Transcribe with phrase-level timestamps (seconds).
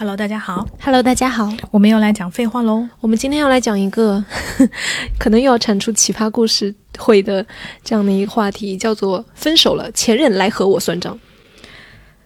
[0.00, 0.66] Hello，大家好。
[0.80, 2.88] Hello，大家好，我们又来讲废话喽。
[3.00, 4.24] 我们今天要来讲一个
[5.20, 7.46] 可能又要产出奇葩故事会的
[7.84, 11.20] 这样的一个话题，叫做“分手了，前任来和我算账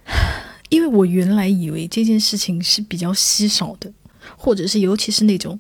[0.70, 3.92] 因为我原来以为这件事情是比较稀少的，
[4.36, 5.58] 或者是尤其是那种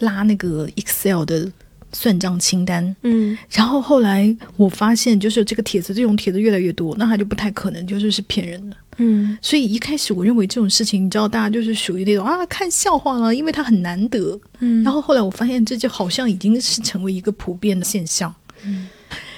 [0.00, 1.50] 拉那个 Excel 的
[1.94, 2.94] 算账清单”。。
[3.02, 8.76] 嗯，然后后来我发现，就是这个帖子，这种帖子越来越多，那他就不太可能就是是骗人的。
[8.96, 14.38] 嗯所以一开始我认为这种事情，你知道，大家就是属于那种啊看笑话了，因为它很难得。
[14.60, 18.34] 嗯然后后来我发现，这就好像已经是成为一个普遍的现象。
[18.64, 18.88] 嗯。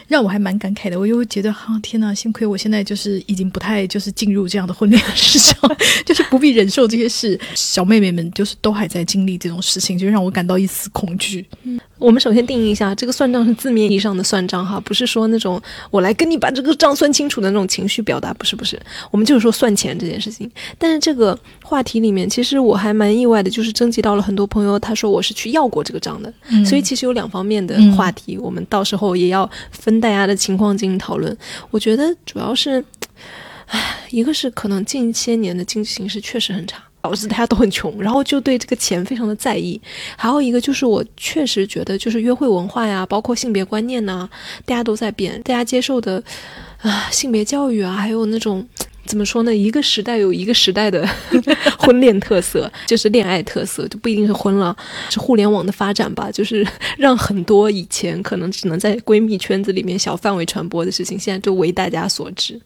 [0.08, 5.68] 让我还蛮感慨的，我又觉得，啊，天呐，幸亏我现在就是已经不太就是进入这样的婚恋市场，
[6.06, 7.36] 就是不必忍受这些事。
[7.56, 11.44] 小妹妹们就是都还在经历这种事情，就让我感到一丝恐惧。
[11.98, 15.60] 我们首先定义一下，这个算账是字面意义上的算账哈，不是说那种
[15.90, 18.78] 我来跟你把这个账算清楚的那种情绪表达，不是不是，
[19.10, 20.50] 我们就是说算钱这件事情。
[20.78, 31.36] 但是这个话题里面，其实我还蛮意外的，就是征集到了很多朋友，他说我是去要过这个账的，嗯所以其实有两方面的嗯话题，我们到时候也要分大家的情况进行讨论。
[31.70, 32.84] 我觉得主要是，
[33.66, 36.82] 唉，一个是可能近些年的经济形势确实很差。
[37.02, 39.80] 导致大家都很穷，然后就对这个钱非常的在意。
[40.16, 44.28] 还有一个就是，我确实觉得，就是约会文化呀，包括性别观念呐，
[44.64, 46.22] 大家都在变，大家接受的
[46.80, 48.66] 啊性别教育啊，还有那种
[49.04, 49.54] 怎么说呢？
[49.54, 51.08] 一个时代有一个时代的
[51.78, 54.76] 婚恋特色，就是恋爱特色，就不一定是婚了，
[55.08, 56.66] 是互联网的发展吧，就是
[56.98, 62.60] 让很多以前可能只能在闺蜜圈子里面小范围传播的事情，现在都为大家所知。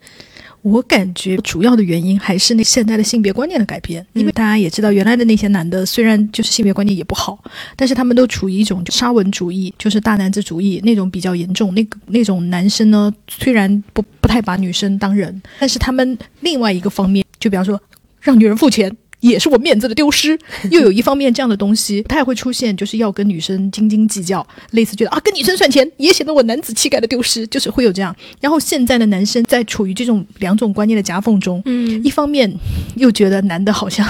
[0.63, 7.43] 我感觉主要的原因还是那现在的性别观念的改变，因为大家也知道，原来的那些男的虽然就是性别观念也不好，
[7.77, 11.75] 但是他们都处于一种沙文主义，就是大男子主义那种比较严重。
[11.75, 17.81] 那个那种男生呢，虽然不不太把女生当人，但是他们另外一个方面，就比方说
[18.21, 18.95] 让女人付钱。
[19.21, 20.39] 也是我面子的丢失，
[20.71, 28.15] 又有一方面这样的东西，它也会出现，就是要跟女生斤斤计较，类似觉得啊，跟女生算钱也显得我男子气概的丢失，就是会有这样。
[28.41, 32.53] 然后现在的男生在处于这种两种观念的夹缝中，嗯一方面
[32.97, 34.07] 又觉得男的好像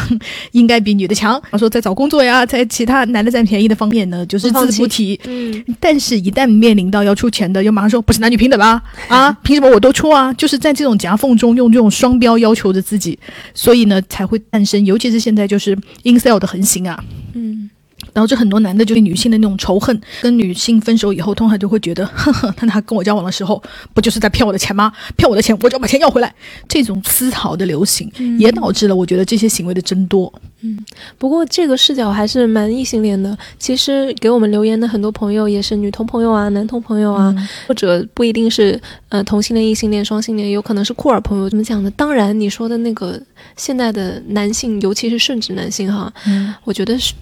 [0.52, 5.20] 应该比女的强，说在找工作呀，在其他男的占便宜的方面呢，就是不放弃字不提。
[5.24, 8.82] 嗯但是，一旦面临到要出钱的，又马上说不是男女平等吧？
[9.08, 10.32] 啊，凭什么我都出啊？
[10.34, 13.18] 就是在这种夹缝中用这种双标要求着自己，
[13.54, 17.02] 所以呢才会诞生，尤其实现在就是 incel 的横行啊。
[17.32, 17.70] 嗯
[18.12, 23.62] 导致很多男的就对女性的那种仇恨，跟女性分手以后，通常就会觉得， 呵呵，那他跟我交往的时候，
[23.94, 24.92] 不就是在骗我的钱吗？
[25.16, 26.34] 骗我的钱，我就要把钱要回来。
[26.68, 30.32] 这种思潮的流行，也导致了我觉得这些行为的增多。
[30.62, 30.78] 嗯
[31.16, 33.36] 不过这个视角还是蛮异性恋的。
[33.58, 37.34] 其实给我们留言的很多朋友也是女同朋友啊、男同朋友啊，
[37.66, 38.78] 或者不一定是
[39.08, 41.48] 呃同性恋、异性恋、双性恋，有可能是酷儿朋友。
[41.48, 41.90] 怎么讲呢？
[41.92, 43.18] 当然你说的那个
[43.56, 47.14] 现在的男性，尤其是顺直男性哈，嗯我觉得是。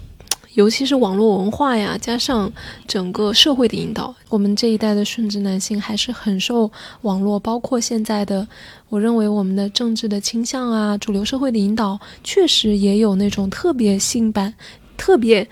[0.54, 2.52] 尤其是网络文化呀，加上
[2.86, 6.70] 整个社会的引导，我们这一代的顺直男性还是很受
[7.02, 8.46] 网络，包括现在的，
[8.88, 14.52] 我认为我们的政治的倾向啊，主流社会的引导，确实也有那种特别性版、
[14.96, 15.46] 特别，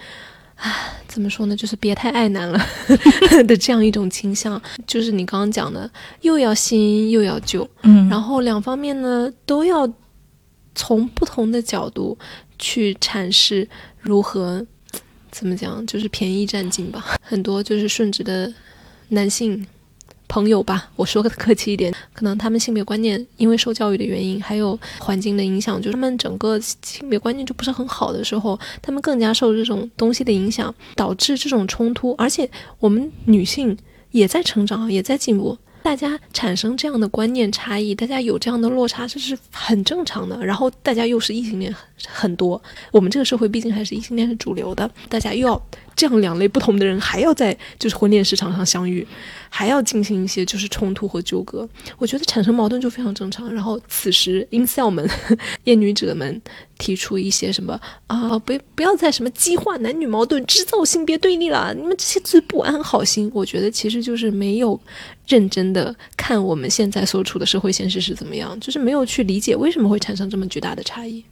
[0.57, 0.73] 啊，
[1.07, 2.59] 怎么说呢，就是别太爱男了
[3.47, 4.61] 的这样一种倾向。
[4.87, 5.89] 就是你刚刚讲的，
[6.23, 9.89] 又要新又要旧，嗯然后两方面呢都要
[10.75, 12.19] 从不同的角度
[12.59, 13.69] 去阐释
[14.01, 14.67] 如何
[15.37, 17.05] 怎么讲，就是便宜占尽吧。
[17.21, 18.51] 很多就是顺直的
[19.11, 19.67] 男性
[20.29, 32.15] 朋友吧，我说的客气一点，可能他们性别观念因为受教育的原因，还有环境的影响，就是他们整个性别观念就不是很好的时候，他们更加受这种东西的影响，导致这种冲突。
[32.17, 33.77] 而且我们女性
[34.13, 35.59] 也在成长，也在进步。
[35.83, 40.45] 大家产生这样的观念差异，大家有这样的落差，这是很正常的。
[40.45, 41.73] 然后大家又是异性恋
[42.07, 42.61] 很多，
[42.93, 45.61] 我们这个社会毕竟还是异性恋是主流的，大家又要
[45.95, 49.07] 这样两类不同的人还要在就是婚恋市场上相遇，
[49.49, 53.53] 还要进行一些就是冲突和纠葛，我觉得产生矛盾就非常正常。
[53.53, 55.09] 然后此时 incel 们、
[55.65, 56.41] 厌 女者们
[56.79, 64.79] 提出一些什么啊，不不要再什么激化男女矛盾、制造性别对立了，你们这些最不安好心，我觉得其实就是没有
[65.27, 71.25] 认真的看我们现在所处的社会现实是怎么样，就是没有去理解为什么会产生这么巨大的差异。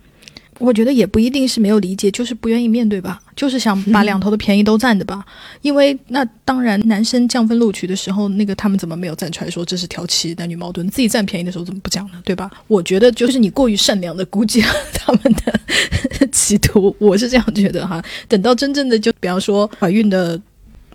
[0.59, 5.25] 我觉得也不一定是没有理解，就是不愿意面对吧，就是想把两头的便宜都占着吧。
[5.63, 10.89] 因为那当然，男生降分录取的时候，那个他们怎么没有站出来说这是挑起男女矛盾？
[10.89, 12.23] 自己占便宜的时候怎么不讲呢？
[12.25, 12.51] 对吧？
[12.69, 18.03] 我觉得就是你过于善良的估计了 他们的企图，我是这样觉得哈。
[18.29, 20.41] 等到真正的就比方说怀孕的。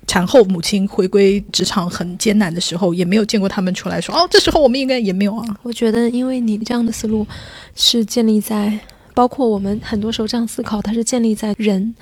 [0.07, 5.45] 产后母亲回归职场很艰难的时候，也没有见过他们出来说哦，这时候我们应该也没有啊。
[5.61, 7.27] 我觉得，因为你这样的思路
[7.75, 8.79] 是建立在
[9.19, 11.93] 包括我们很多时候这样思考，它是建立在人。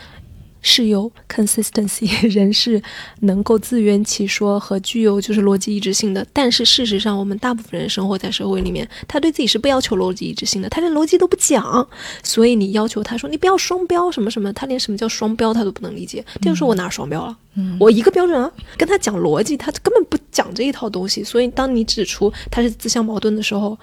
[0.62, 2.82] 是有 consistency， 人是
[3.22, 6.26] 能够自圆其说和具有就是逻辑一致性的。
[6.34, 11.88] 但是事实上，我们大部分人生活在社会里面，他对自己是不要求逻辑一致性的，他连逻辑都不讲。
[12.22, 16.24] 所以你要求他说你不要双标什么什么，他连什么叫双标他都不能理解。
[16.42, 17.38] 就说我哪双标了？
[17.56, 21.24] 嗯，我一个标准啊，跟他讲逻辑，他根本不讲这一套东西。
[21.24, 23.78] 所以当你指出他是自相矛盾的时候，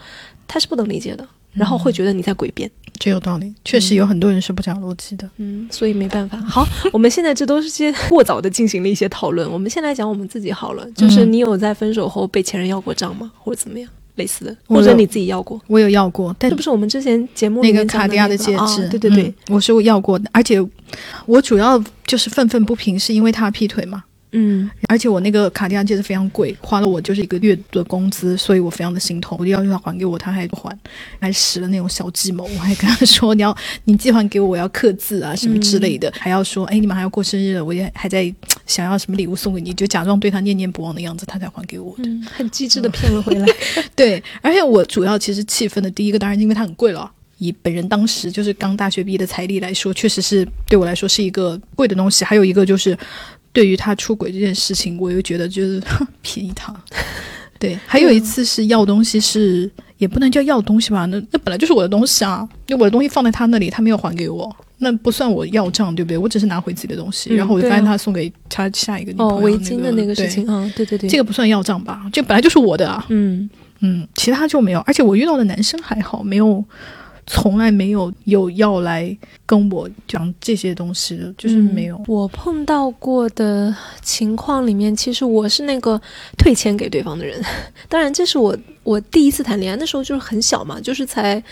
[0.46, 1.26] 他是不能理解的。
[1.54, 3.52] 然后会觉得你在诡辩，这有道理。
[3.64, 6.38] 确实有很多人是不讲逻辑的，嗯，所以没办法。
[6.38, 9.50] 好，我们现在这都是些 过早的进行了一些讨论。
[9.50, 13.30] 我们先来讲我们自己好了，就是你有在分手后被前任要过账吗？
[13.36, 14.56] 或者怎么样类似的？
[14.66, 15.60] 或者你自己要过？
[15.66, 18.88] 我有要过，但这不是我们之前节目那个卡地亚的戒指？
[18.88, 20.28] 对对对，我是要过的。
[20.32, 20.64] 而且
[21.26, 24.04] 我主要就是愤愤不平，是因为他劈腿嘛。
[24.36, 29.38] 嗯，而且我那个卡地亚戒指非常贵，花了我就是一个月的工资，所以我非常的心痛。
[29.40, 30.76] 我就要求他还给我，他还不还，
[31.20, 32.42] 还使了那种小计谋。
[32.44, 38.32] 我还跟他说：“你要你寄还给我，我要刻字啊什么之类的。”还要说：“哎，你们还要过生日了，我也还在
[38.66, 43.46] 想要什么礼物送给你，就假装对他念念不忘的样子，他才还给我。”嗯，很机智的骗了回来。
[43.94, 47.08] 对，而且我主要其实气愤的第一个当然因为它很贵了，
[47.38, 52.24] 以本人当时就是刚大学毕业的财力来说，确实是对我来说是一个贵的东西。
[52.24, 52.98] 还有一个就是。
[53.54, 55.82] 对于他出轨这件事情，我又觉得就是
[56.20, 56.74] 便宜他。
[57.58, 61.06] 对，还有一次是要东西，是也不能叫要东西吧？
[61.06, 66.18] 那那本来就是我的东西啊，就我的东西放在他那里，他没有还给我，那不算我要账，对不对？
[66.18, 72.02] 我只是拿回自己的东西，然后我就发现他送给他下一个女朋友围巾的那个事情啊，对对对，这个不算要账吧？
[72.12, 73.06] 这本来就是我的啊。
[73.08, 73.48] 嗯
[73.80, 76.62] 嗯，其他就没有，而且我遇到的男生还好，没有。
[77.26, 79.16] 从来没有有要来
[79.46, 82.00] 跟我讲这些东西的，就是没有。
[82.06, 86.00] 我碰到过的情况里面，其实我是那个
[86.36, 87.42] 退钱给对方的人。
[87.88, 91.42] 当然，这是我我第一次谈恋爱，那时候就是很小嘛，就是才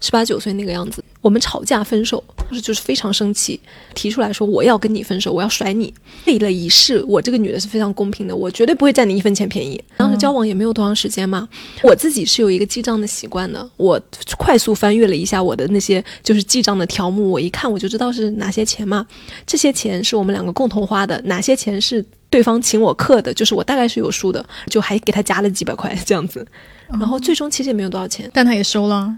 [0.00, 1.02] 十八九岁那个样子。
[1.20, 3.60] 我们吵架分手，就是就是非常生气，
[3.94, 5.92] 提出来说我要跟你分手，我要甩你。
[6.26, 9.82] 为了一试我这个女的是非常公平的，我绝对不会占你一分钱便宜。
[9.96, 11.48] 当时交往也没有多长时间嘛，
[11.82, 14.00] 我自己是有一个记账的习惯的，我
[14.38, 19.06] 快速翻阅了一下我的那些就是记账的条目，我一看我就知道是哪些钱嘛。
[19.46, 26.46] 这些钱是我们两个共同花的，哪些钱是对方请我客的，就是我大概是有数的，就还给他加了几百块这样子。
[26.88, 29.14] 然后最终其实也没有多少钱，但他也收了。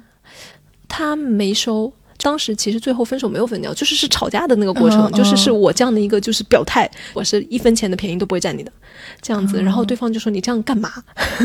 [0.94, 8.70] 他没收，当时其实最后分手没有分掉，就是是吵架的那个过程，就是是我这样的一个就是表态，我是一分钱的便宜都不会占你的，
[9.22, 10.92] 这样子，然后对方就说你这样干嘛？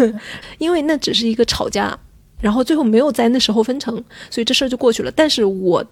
[0.59, 1.97] 因为那只是一个吵架。
[2.39, 3.95] 然后最后没有在那时候分成，
[4.29, 5.11] 所以这事儿就过去了。
[5.11, 5.83] 但是我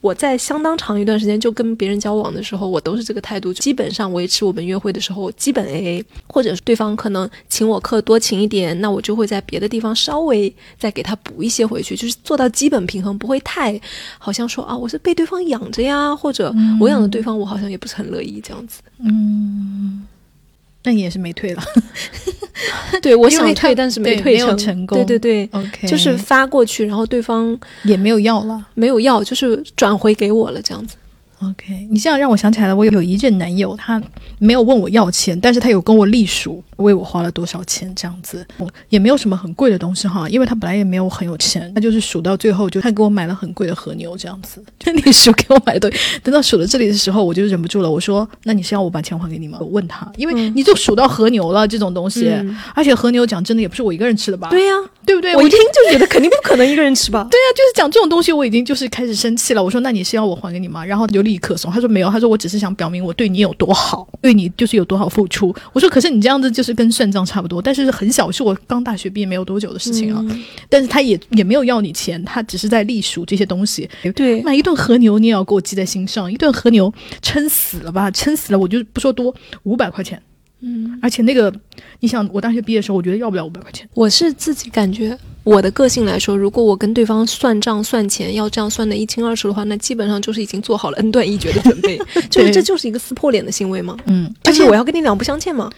[0.00, 13.78] 我在相当长一段时间就跟别人交往的时候，我都是这个态度，基本上维持我们约会的时候基本 A A，或者是对方可能请我客多请一点，那我就会在别的地方稍微再给他补一些回去，就是做到基本平衡，不会太
[14.18, 18.80] 好像说啊我是被对方养着呀，或者我养的对方我好像也不是很乐意这样子。
[18.98, 20.06] 嗯，
[20.84, 21.62] 那你也是没退了。
[23.00, 24.98] 对，我想退，但是没退成功。
[24.98, 30.96] 对对对，OK，就是发过去，然后对方也没有要了，没有要，就是转回给我了，这样子。
[31.42, 34.02] OK，你这样让我想起来了，我有一任男友，他
[34.38, 38.46] 没有问我要钱，但是他有跟我隶属为我花了多少钱，这样子，
[38.88, 49.58] 也没有什么很贵的东西哈，因为他本来也没有很有钱，他就是数到最后就他给我买了很贵的和牛这样子，就你数给我买的东西，等到数到这里的时候，我就忍不住了，我说那你是要我把钱还给你吗？
[49.60, 52.30] 我问他，因为你就数到和牛了这种东西，
[52.74, 54.50] 而且和牛讲真的也不是我一个人吃的吧？
[54.50, 54.74] 对呀，
[55.06, 55.34] 对不对？
[55.34, 57.26] 我一听就觉得肯定不可能一个人吃吧？
[57.30, 59.64] 对呀，就是讲这种东西，我已经就是开始生气了。
[59.64, 60.84] 我说那你是要我还给你吗？
[60.84, 62.10] 然后他就立刻怂，他说没有。
[62.10, 70.24] 他说：“我只是想表明我对你有多好，对你就是有多好付出。”我说：“可是你这样子就是跟算账差不多，但是很小，是我刚大学毕业没有多久的事情啊。
[70.68, 73.88] 但是他也也没有要你钱，他只是在隶属这些东西。
[74.14, 79.34] 对，买一顿和牛你也要给我记在心上，一顿和牛撑死了吧，撑死了我就不说多
[79.64, 80.20] 五百块钱。
[80.62, 81.50] 嗯，而且那个，
[82.00, 83.88] 你想我大学毕业的时候，我觉得要不了五百块钱。
[83.94, 91.98] 我是自己感觉。”我的个性来说，如果我跟对方算账算钱要这样算的一清二楚的话，那基本上就是已经做好了 恩断义绝的准备，
[92.28, 93.96] 就是这就是一个撕破脸的行为嘛？
[94.04, 95.70] 嗯，而且我要跟你两不相欠吗？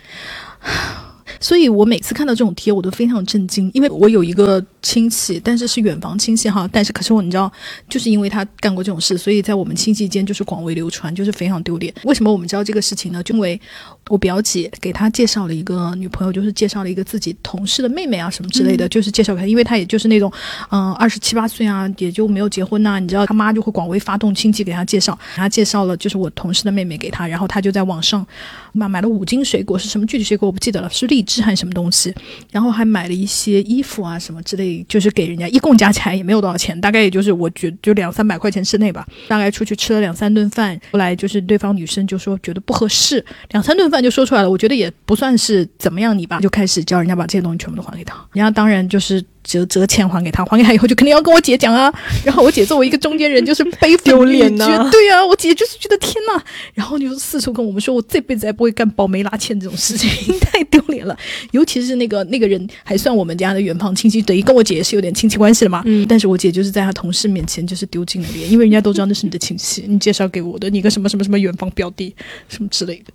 [1.40, 7.50] 所以我每次看到这种贴，我都非常震惊，因为我有一个亲戚，但是是远房亲戚哈，但是可是我你知道，
[7.88, 11.92] 就是因为他干过这种事，所以在我们亲戚间就是广为流传，就是非常丢脸。
[12.04, 13.20] 为什么我们知道这个事情呢？
[13.24, 13.60] 就因为
[14.08, 20.32] 我表姐给他介绍了一个女朋友，就是介绍了一个自己同事的妹妹啊什么之类的，就是介绍给他，因为他也就是那种
[20.70, 28.26] 嗯二十七八岁啊，也就没有结婚呐，你知道他妈就会广为发动亲戚给他介绍，给他介绍了就是我同事的妹妹给他，然后他就在网上
[28.72, 31.42] 买买了五斤水果，是什么具体水果我不记得了，是荔枝。
[31.42, 32.14] 还是什么东西，
[32.52, 39.04] 然后还买了一些衣服啊什么之类，就是给人家，一共加起来也没有多少钱，大概也就是我觉就两三百块钱之内吧。
[39.26, 49.24] 大概出去吃了两三顿饭，后来就是对方女生就说觉得不合适，两三顿饭就说出来了，我觉得也不算是怎么样你吧，就开始叫人家把这些东西全部都还给他，人家当然就是。
[49.44, 51.92] 折折钱还给他，还给他以后就肯定要跟我姐讲啊。
[52.24, 54.88] 然后我姐作为一个中间人，就是悲 丢脸呐。
[54.88, 56.40] 对啊，我姐就是觉得天呐，
[56.74, 60.08] 然后就四处跟我们说，我这辈子还不会干保媒拉纤这种事情，
[60.38, 61.18] 太丢脸了。
[61.50, 65.82] 尤其是那个那个人还算我们家的远房亲戚，等于跟我姐也是有点亲戚关系的嘛。
[65.86, 66.06] 嗯。
[66.08, 72.14] 但是我姐就是在她同事面前就是丢尽了脸，因为人家都知道那是你的亲戚，你介绍给我的，你个什么什么什么远房表弟
[72.48, 73.12] 什么之类的。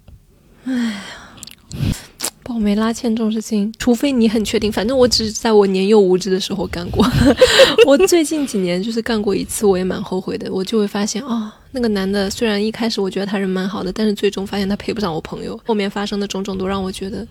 [0.67, 1.03] 哎呀。
[2.43, 7.05] 保媒拉纤这种事情，除非你很确定，反正我只是在我年幼无知的时候干过。
[7.86, 10.50] 我最近几年就是干过一次，我也蛮后悔的。
[10.50, 15.59] 我就会发现啊，那个男的虽然一开始我觉得他人蛮好的，但是最终发现他配不上我朋友。
[15.65, 17.27] 后面发生的种种都让我觉得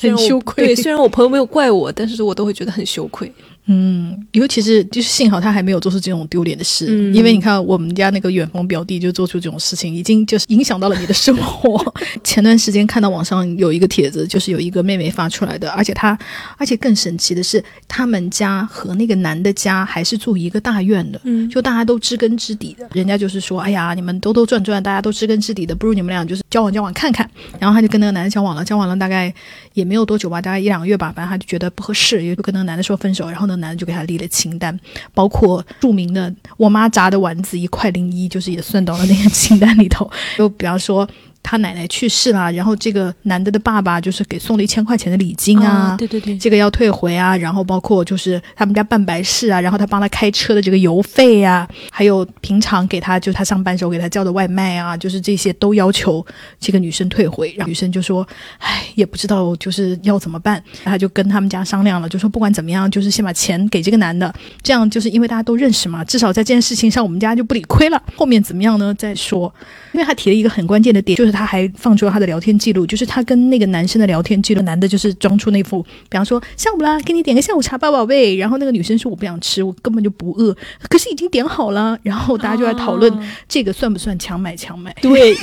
[0.00, 0.64] 很羞愧。
[0.64, 3.30] 对，虽然我朋友没有怪我，但是我都会觉得很羞愧。
[3.66, 11.82] 嗯，尤其是就是幸好他还没有做出这种丢脸的事，因为你看我们家那个远房表弟就做出这种事情，已经就是影响到了你的生活。
[12.22, 16.18] 前段时间看到网上有一个帖子，就是有一个妹妹发出来的，而且她，
[16.58, 27.28] 而且更神奇的是，他们家和那个男的家还是住一个大院的，嗯，就大家都知根知底的，人家就是说，哎呀，你们兜兜转转，大家都知根知底的，不如你们俩就是交往交往看看。
[27.58, 29.32] 然后他就跟那个男的交往了，交往了大概
[29.72, 33.53] 也没有多久吧，大概一两个月吧，反正他就觉得不合适，也就跟那个男的说分手，然后呢。
[33.56, 34.78] 男的就给他列了清单，
[35.12, 40.10] 包括著名的我妈炸的丸子一块零一，就是也算到了那个清单里头。
[40.36, 41.08] 就比方说。
[41.44, 56.24] 他奶奶去世了，然后这个男的的爸爸就是给送了一千块钱的礼金啊，对对对，这个要退回啊，然后包括就是他们家办白事啊，然后他帮他开车的这个油费呀，还有平常给他就是他上班时候给他叫的外卖啊，就是这些都要求
[56.58, 57.52] 这个女生退回。
[57.58, 58.26] 然后女生就说
[58.58, 68.02] ：“唉，也不知道就是要怎么办。”他就跟他们家商量了，就说不管怎么样，就是先把钱给这个男的，这样就是因为大家都认识嘛，至少在这件事情上我们家就不理亏了。
[68.16, 68.94] 后面怎么样呢？
[68.94, 69.52] 再说，
[69.92, 71.33] 因为他提了一个很关键的点，就是。
[71.34, 74.64] 他还放出了他的聊天记录，就是他跟那个男生的聊天记录。
[74.64, 78.36] 男的就是装出那副，比方说下午啦，给你点个下午茶吧，宝贝。
[78.36, 80.56] 然后那个女生说我不想吃，我根本就不饿，
[80.88, 81.98] 可是已经点好了。
[82.02, 83.12] 然后大家就在讨论
[83.46, 84.94] 这个算不算强买强卖？
[85.02, 85.34] 对，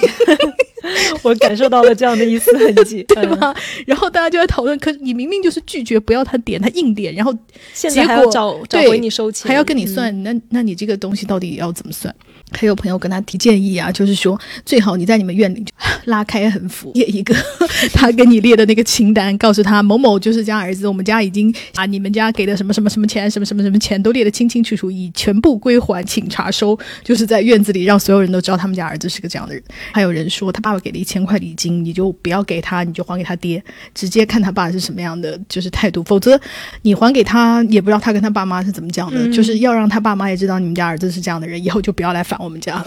[1.22, 3.54] 我感受到了这样的一丝痕迹， 对吗？
[3.86, 7.32] 然后大家就在讨论，可你明明就是拒绝不要他点，他硬点，然后
[7.74, 12.14] 现在还要找找回你收钱，还要跟你算，那那你这个东西到底要怎么算？
[12.52, 15.66] 还有朋友跟他提建议啊，就是说最好你在你们院里
[16.06, 17.36] 拉开横幅列一个
[17.94, 26.78] 他给你列的那个清单，告诉他某某就是家儿子，我们家已经把你们家给的什么什么什么钱，什么什么什么钱都列得清清楚楚，已全部归还，请查收。
[27.04, 29.64] 就是在院子里让所有人都知道他们家儿子是个这样的人。
[29.94, 33.64] 还有人说他爸爸给了一千块礼金，你就不要给他，你就还给他爹，
[33.96, 36.40] 直接看他爸是什么样的就是态度，否则
[36.82, 42.41] 你还给他也不知道他跟他爸妈是怎么讲的，就是要让他爸妈也知道你们家儿子是这样的人，以后就不要来反。
[42.44, 42.86] 我们家了，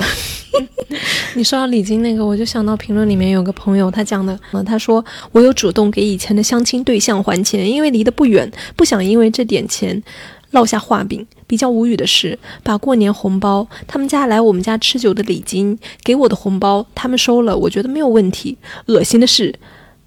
[1.34, 10.02] 你说到礼金那个，我就想到评论里面有个朋友，他讲的，他说我有主动给以前的相亲对象还钱，因为离得不远，不想因为这点钱
[10.50, 11.26] 落下画饼。
[11.46, 18.56] 比较无语的是，把过年红包，他们家来我们家吃酒的礼金给我的红包，他们收了，我觉得没有问题。
[18.86, 19.54] 恶心的是，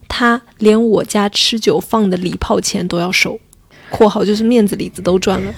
[0.08, 3.40] 他连我家吃酒放的礼炮钱都要收。
[3.90, 5.54] 括号就是面子里子都赚了，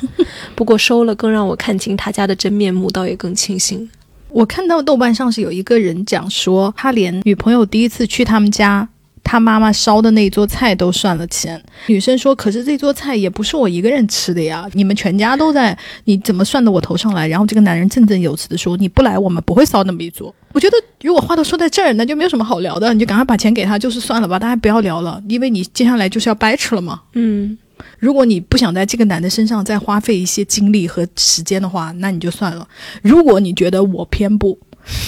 [0.55, 3.89] 不过收了更让我看清他家的真面目，倒也更庆幸。
[4.29, 8.87] 我看到豆瓣上是有一个人讲说，他连女朋友第一次去他们家，
[9.23, 11.59] 他妈妈烧的那一桌菜都算了钱。
[11.87, 27.01] 女生说：“可是这桌菜也不是我一个人吃的呀，你们全家都在，你怎么算到我头上来？”然后这个男人振振有词的说：“你不来，我们不会烧那么一桌。”我觉得如果话都说在这儿，那就没有什么好聊的，你就赶快把钱给他，就是算了吧，大家不要聊了，因为你接下来就是要掰扯了嘛。
[27.13, 27.57] 嗯。
[27.97, 32.67] 如果你不想在这个男的身上再花费一些精力和时间的话，那你就算了。
[33.01, 34.57] 如果你觉得我偏不，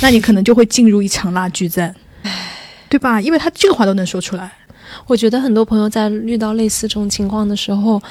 [0.01, 1.95] 那你可能就会进入一场拉锯战，
[2.89, 3.21] 对吧？
[3.21, 4.51] 因为他这个话都能说出来。
[5.07, 8.01] 我觉得很多朋友在遇到类似这种情况的时候，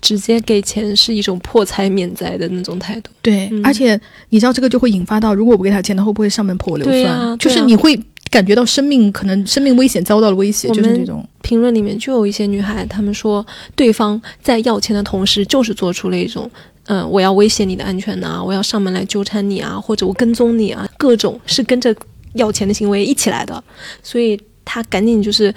[0.00, 3.10] 直接给钱是一种破财免灾的那种态度。
[3.22, 7.38] 对，而且你知道这个就会引发到，如果我不给他钱，他会不会上门泼我硫酸？
[7.38, 7.98] 就是你会。
[8.28, 16.50] 感觉到生命可能生命危险遭到了威胁，就是这种评论里面就有一些女孩，她们说对方在要钱的同时，就是做出了一种，
[16.86, 21.94] 嗯，我要威胁你的安全呐，我要上门来纠缠你啊，或者我跟踪你啊，各种是跟着
[22.34, 23.62] 要钱的行为一起来的，
[24.02, 25.54] 所以她赶紧就是，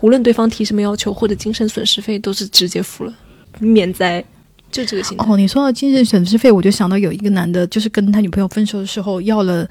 [0.00, 3.14] 无论对方提什么要求或者精神损失费，都是直接付了，
[3.60, 4.24] 免灾。
[4.70, 9.66] 就这个心态哦，你说到精神损失费，我就想到有一个男的，就是跟他女朋友分手的时候要了，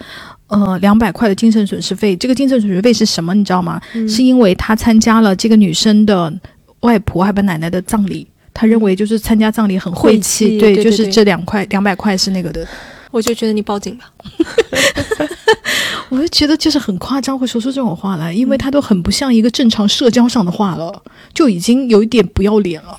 [0.48, 2.16] 呃，两百块的精神损失费。
[2.16, 3.34] 这个精神损失费是什么？
[3.34, 3.80] 你知道吗？
[4.08, 6.34] 是因为他参加了这个女生的
[6.82, 12.68] 外婆还把奶奶的葬礼，他认为就是参加葬礼很晦晦气对，对对对就是这两块两百块是那个的，
[13.12, 14.12] 我就觉得你报警吧。
[16.10, 22.98] 我就觉得就是很夸张，会说出这种话来，因为他都很不像一个正常社交上的话了，就已经有一点不要脸了。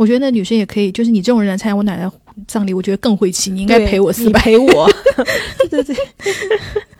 [0.00, 2.10] 我觉得那女生也可以，就是你这种人来参加我奶奶
[2.48, 4.40] 葬礼，我觉得更晦气，你应该赔我四百。
[4.40, 4.90] 赔我。
[5.68, 5.96] 对对对。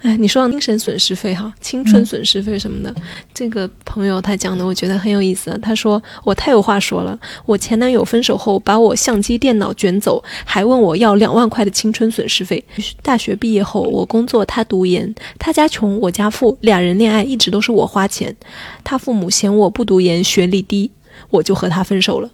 [0.02, 2.94] 哎，你说到精神损失费哈，青春损失费什么的，
[3.32, 5.58] 这个朋友他讲的我觉得很有意思。
[5.62, 12.62] 他说我太有话说了，我前男友分手后把我相机、电脑卷走，还问我要两万块的青春损失费。
[13.02, 18.36] 大学毕业后，我工作，他读研，他家穷，我家富，俩人恋爱一直都是我花钱。
[18.84, 20.90] 他父母嫌我不读研，学历低，
[21.30, 22.28] 我就和他分手了。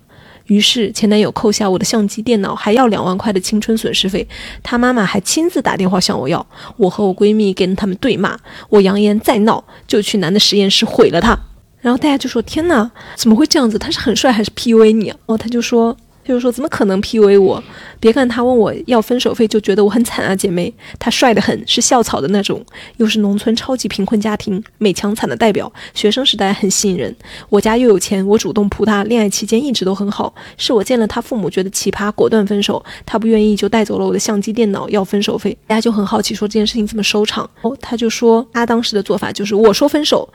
[0.46, 4.26] 于是前男友扣下我的相机、电脑，还要两万块的青春损失费。
[4.62, 6.44] 他妈妈还亲自打电话向我要，
[6.76, 8.38] 我和我闺蜜跟他们对骂，
[8.68, 11.38] 我扬言再闹就去男的实验室毁了他。
[11.80, 13.78] 然后大家就说：“天哪，怎么会这样子？
[13.78, 15.96] 他是很帅还是 PUA 你啊？”哦他就说。
[16.26, 17.62] 他就说：“怎么可能 PUA 我？
[18.00, 20.74] 别看他问我要分手费，就觉得我很惨啊，姐妹。
[20.98, 22.64] 他帅得很，是校草的那种，
[22.96, 27.14] 又是农村超级贫困家庭美强惨的代表，学生时代很吸引人。
[27.48, 30.34] 我家又有钱，我主动扑他，恋爱期间一直都很好。
[30.56, 32.84] 是我见了他父母觉得奇葩，果断分手。
[33.04, 35.56] 他不愿意就带走了我的相机、电脑，要分手费。
[35.68, 37.48] 大家就很好奇，说这件事情怎么收场？
[37.62, 40.28] 哦，他就说他当时的做法就是我说分手，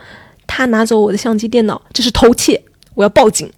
[0.48, 3.52] 他拿走我的相机、电脑，这是偷窃，我要报警。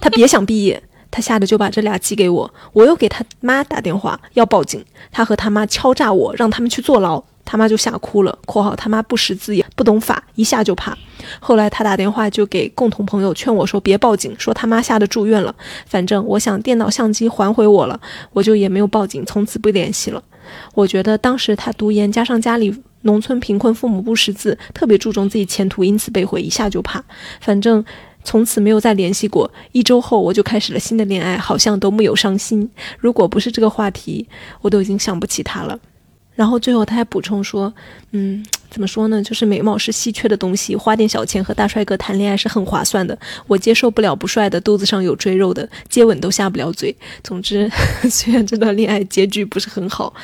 [0.00, 8.38] 他别想毕业。”他吓得就把这俩寄给我，我又给他妈打电话要报警，他和他妈敲诈我，让他们去坐牢，他妈就吓哭了。
[8.46, 10.96] （括号他妈不识字也不懂法，一下就怕。）
[11.40, 15.54] 后来他打电话就给共同朋友劝我说别报警，说他妈吓得住院了。
[15.86, 17.98] 反正我想电脑相机还回我了，
[18.34, 20.22] 我就也没有报警，从此不联系了。
[20.74, 27.02] 我觉得当时他读研，加上家里农村贫困，父母不识字，特别注重自己前途，因此被毁，一下就怕。
[27.40, 27.82] 反正。
[28.24, 29.50] 从此没有再联系过。
[29.72, 32.68] 一周后，我就开始了新的恋爱，好像都木有伤心。
[32.98, 34.28] 如果不是这个话题，
[34.60, 35.78] 我都已经想不起他了。
[36.34, 37.72] 然后最后他还补充说
[38.12, 39.20] ：“嗯，怎么说呢？
[39.20, 43.18] 就是美貌是稀缺的东西，花点小钱和大帅哥谈恋爱是很划算的。
[43.48, 46.94] 我接受不了不帅的，肚子上有赘肉的，接吻都下不了嘴。
[47.24, 47.68] 总之，
[48.08, 50.14] 虽然这段恋爱结局不是很好，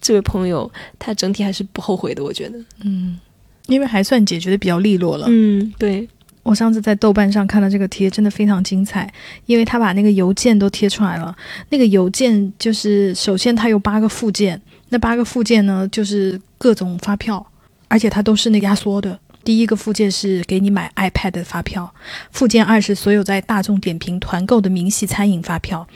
[0.00, 2.58] 这位朋友他整体还是不后悔的，我觉得。
[2.82, 3.20] 嗯，
[3.66, 5.26] 因为还算解决的比较利落了。
[5.28, 6.08] 嗯，对。
[6.44, 9.12] 我上次在豆瓣上看到这个贴，真的非常精彩，
[9.46, 11.34] 因为他把那个邮件都贴出来了。
[11.70, 17.44] 那个邮件就是，首先它有八个附件，那八个附件呢，就是各种发票，
[17.88, 19.18] 而且它都是那压缩的。
[19.42, 21.92] 第一个附件是给你买 iPad 的发票，
[22.30, 25.86] 附件二是所有在大众点评团购的明细餐饮发票。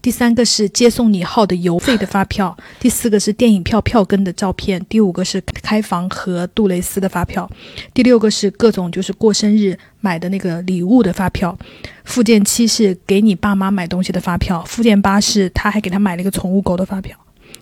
[0.00, 7.50] 第三个是接送你号的邮费的发票，第四个是电影票票根的照片，第五个是开房和杜蕾斯的发票，
[7.92, 11.56] 第六个是各种就是过生日买的那个礼物的发票，
[12.04, 17.18] 附件七是给你爸妈买东西的发票，附件八是他还给他买了一个宠物狗的发票。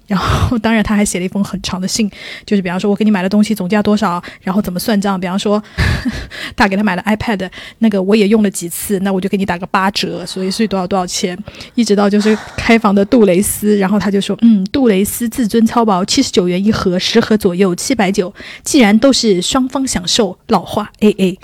[0.07, 2.11] 然后，当然，他还写了一封很长的信，
[2.45, 5.19] 就是比方说，我给你买的东西总价多少，然后怎么算账。
[5.19, 5.63] 比方说，
[6.57, 11.37] 他给他买了 iPad，那个我也用了几次，那我就给你打个八折，所以是多少多少钱。
[11.75, 18.33] 一直到就是开房的杜蕾斯，然后他就说，嗯，杜蕾斯至尊超薄，七十九元一盒，十盒左右，七百九。
[18.63, 21.37] 既然都是双方享受，老话 AA，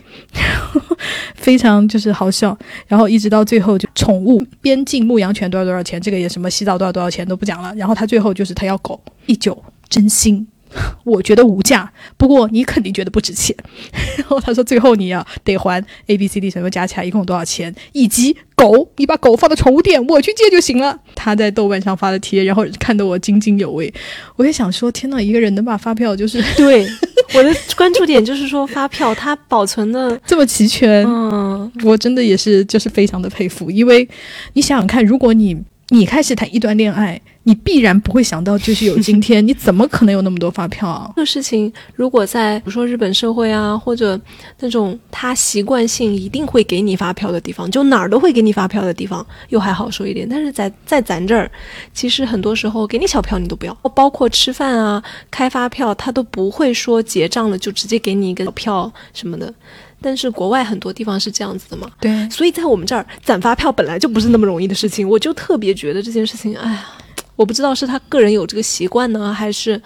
[1.34, 2.56] 非常就是好笑。
[2.86, 7.74] 然后一直到最后，就宠物边境牧羊犬多少多少钱，这个也什么洗澡多少多少钱都不讲了。
[7.74, 10.46] 然后他最后就是他要狗一九真心，
[11.04, 13.54] 我觉得无价，不过你肯定觉得不值钱。
[14.16, 20.98] 然后他说最后你要得还 A B C D 什么加起来一共多少钱，以及狗你把狗放到宠物店，我去借就行了。
[21.14, 23.92] 他在豆瓣上发的贴，然后看得我津津有味。
[24.36, 26.86] 我也想说，天呐，一个人能把发票就是对，
[27.34, 34.08] 我的关注点就是说发票它保存的， 这么齐全，嗯，我真的也是就是非常的佩服，因为
[34.54, 35.56] 你想想看，如果你
[35.92, 41.12] 你开始谈一段恋爱，你必然不会想到就是有今天，你怎么可能有那么多发票啊？
[41.14, 44.18] 这个事情如果在比如说日本社会啊，或者
[44.60, 50.26] 那种他习惯性一定会给你发票的地方，就哪儿都会给你发票的地方，又还好说一点。
[50.26, 51.50] 但是在在咱这儿，
[51.92, 59.52] 其实很多时候给你小票你都不要， 包括吃饭啊、开发票，他都不会说结账了就直接给你一个小票什么的。
[60.02, 66.88] 但是国外很多地方是这样子的嘛，对，所以在我们这儿攒发票本来就不是那么容易的事情，我就特别觉得这件事情，哎呀，
[67.36, 69.80] 我不知道是他个人有这个习惯呢，还是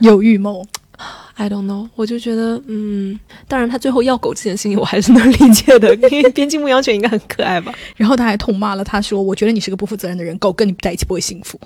[0.00, 0.66] 有预谋。
[1.38, 7.70] I don't know，我就觉得，嗯，当然他最后要狗这件事情我还是能理解的，因为边境牧羊犬应该很可爱吧。
[7.94, 11.60] 然后他还痛骂了他说：“我觉得你是个不负责任的人，狗跟你在一起不会幸福。”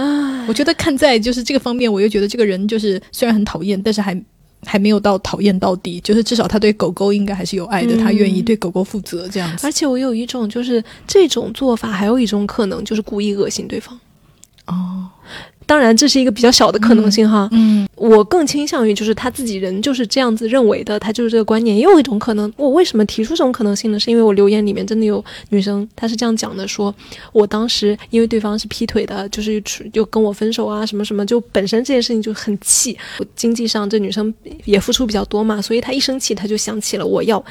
[0.00, 4.14] 啊， 我觉得看在就是这个方面，我又觉得这个人就是虽然很讨厌，但是还
[4.66, 9.66] 还没有到讨厌到底，就是至少他对狗狗应该还是有爱的，嗯他愿意对狗狗负责这样子。
[9.66, 13.98] 而且我有一种就是这种做法，还有一种可能就是故意恶心对方。
[14.66, 15.08] 哦，
[15.66, 17.48] 当然，这是一个比较小的可能性哈。
[17.52, 21.74] 嗯我更倾向于就是他自己人就是这样子认为的，他就是这个观念。
[21.74, 23.98] 也有一种可能，我为什么提出这种可能性呢？
[23.98, 26.94] 是因为我留言里面真的有女生，她是这样讲的，说
[27.32, 29.58] 我当时因为对方是劈腿的，就是
[29.92, 32.96] 就跟我分手啊什么什么，就本身这件事情就很气。
[33.34, 34.32] 经济上这女生
[34.66, 37.44] 也付出比较多嘛，所以她一生气，她就想起了我要强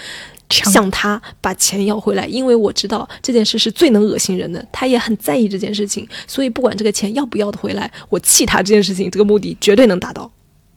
[0.49, 10.31] 向他把钱要回来，因为我知道这件事是最能恶心人的，他也很在意这件事情，所以不管这个钱要不要的回来，我气他这件事情，这个目的绝对能达到。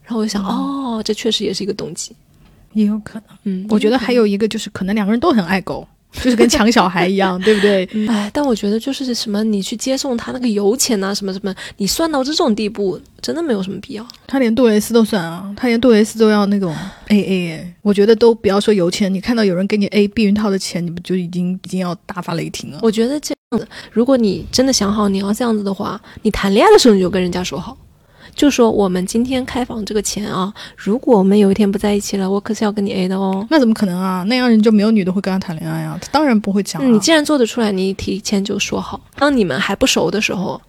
[0.04, 2.12] 然后我就想，哦，这确实也是一个动机。
[2.72, 3.38] 也有可能。
[3.44, 7.88] 嗯，我觉得还有一个就是，可能两个人都很爱狗，就是跟抢小孩一样，对不对？
[8.08, 14.06] 哎，但我觉得就是什么，你去接送他那个油钱啊、什么什么，你算到这种地步，真的没有什么必要。
[14.26, 16.74] 他连杜蕾斯都算啊，他连杜蕾斯都要那种
[17.08, 22.78] A A 哎，我觉得都不要说油钱，你看到有人给你 A 避孕套的钱，你不就已经已经要大发雷霆了？
[22.82, 27.76] 我觉得这样子，如果你真的想好你要这样子的话，你谈恋爱的时候你就跟人家说好，
[28.38, 33.44] 就说我们今天开房这个钱啊，如果我们有一天不在一起了，我可是要跟你 A 的哦。
[33.50, 34.22] 那怎么可能啊？
[34.28, 35.98] 那样人就没有女的会跟他谈恋爱啊？
[36.00, 36.84] 他当然不会讲、啊。
[36.86, 39.00] 嗯你既然做得出来，你提前就说好。
[39.16, 40.60] 当你们还不熟的时候，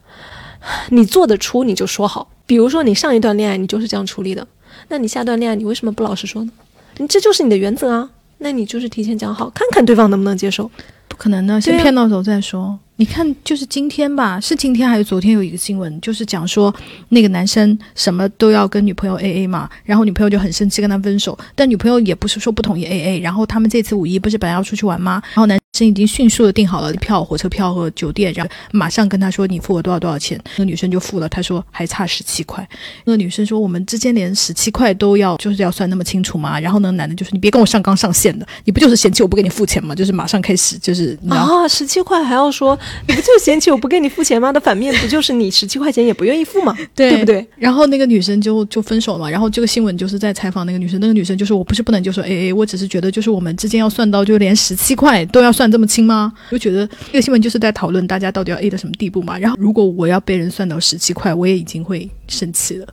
[0.90, 2.28] 你做得出你就说好。
[2.48, 4.48] 比如说你上一段恋爱你就是这样处理的，
[4.88, 6.52] 那你下段恋爱你为什么不老实说呢？
[6.98, 8.10] 你这就是你的原则啊。
[8.40, 10.72] 那你就是提前讲好，看看对方能不能接受。
[11.20, 12.80] 不可能呢，先骗到手再说。
[12.96, 16.74] 你看，就是今天吧，是今天还是昨天有一个新闻，就是讲说
[17.10, 25.22] 那个男生什么都要跟女朋友 A A 嘛，然后女朋友就很生气跟他分手，但女朋友也不是说不同意 A A，然后他们这次五一不是本来要出去玩吗？
[25.34, 32.68] 然后男生已经迅速的订好了票、火车票和酒店，然后马上跟他说你付我多少多少钱，那个女生就付了，他说还差十七块，
[33.06, 36.60] 那个女生说我们之间连十七块都要就是要算那么清楚吗？
[36.60, 39.94] 然后呢，男的就说你别跟我上纲上线的，你不就是嫌弃我不给你付钱吗？
[39.94, 41.18] 就是马上开始就是。
[41.30, 42.78] 啊，十七块还要说，
[43.08, 44.52] 你不就是嫌弃我不给你付钱吗？
[44.52, 46.76] 的反面不就是你十七块钱也不愿意付吗？
[46.96, 47.48] 对对不对？
[47.56, 56.32] 然后那个女生就就分手了嘛，然后这个新闻就是在采访那个女生，那个女生就说我不是不能就说 A A，我只是觉得就是我们之间要算到就连十七块都要算这么清吗？
[56.50, 59.38] 就觉得这个新闻就是在讨论大家到底要 A 到什么地步嘛。
[59.38, 62.88] 然后如果我要被人算到十七块，我也已经会生气了。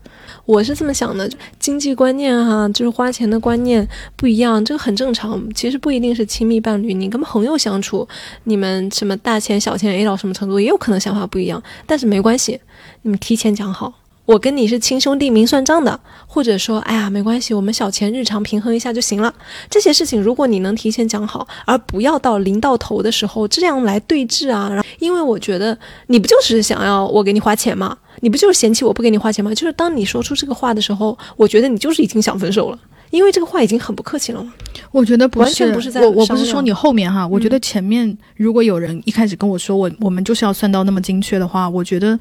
[0.45, 5.41] 我是这么想的，经济观念哈、就是花钱的观念不一样，这个很正常。
[5.55, 8.09] 其实不一定是亲密伴侣，你跟朋友相处，
[8.43, 11.63] 你们什么大钱小钱 A 到什么程度，也有可能想法不一样。
[11.87, 12.61] 但是没关系，
[13.03, 13.95] 你们提前讲好。
[14.27, 19.33] 我跟你是亲兄弟明算账的，或者说，哎呀，没关系，我们小钱日常平衡一下就行了。
[19.71, 27.97] 这些事情，如果你能提前讲好，而不要到临到头的时候这样来对峙啊，然后因为我觉得你不就是想要我给你花钱吗？
[28.21, 29.55] 你不就是嫌弃我不给你花钱吗？
[29.55, 32.79] 就是当你说出这个话的时候，我觉得你就是已经想分手了，
[33.11, 34.53] 因为这个话已经很不客气了嘛。
[34.91, 42.19] 我觉得不完是，全不是在我我不是说你后面哈，我觉得前面如果有人一开始跟我说我我们就是要算到那么精确的话，我觉得。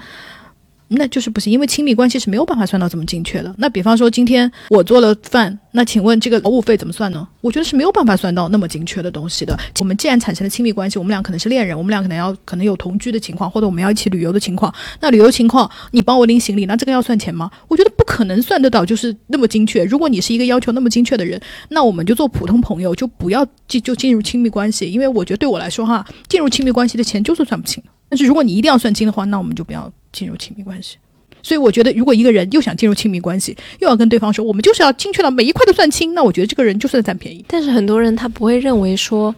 [0.88, 3.54] 那就是不行，因为亲密关系是没有办法算到这么精确的。
[3.58, 7.28] 那比方说，今天我做了饭，那请问这个劳务费怎么算呢？
[7.42, 9.58] 我觉得是没有办法算到那么精确的东西的。
[9.80, 14.74] 我们既然产生了亲密关系，我们俩可能是恋人，我们俩可能要可能有同居的情况，或者我们要一起旅游的情况。
[15.00, 17.50] 那旅游情况，你帮我拎行李，那这个要算钱吗？
[17.68, 19.84] 我觉得不可能算得到，就是那么精确。
[19.86, 24.90] 如果你是一个要求那么精确的人，那我们就做普通朋友，就不要进就进入亲密关系。
[24.92, 27.84] 因为我觉得对我来说哈，进入亲密关系的钱就是算不清。
[28.08, 30.96] 但是如果你一定要算清的话，那我们就不要进入亲密关系。
[31.44, 37.46] 所以我觉得，如果一个人又想进入亲密关系，又要跟对方说我们就是要精确到每一块都算清，那我觉得这个人就算占便宜。
[37.48, 39.36] 但是很多人他不会认为说，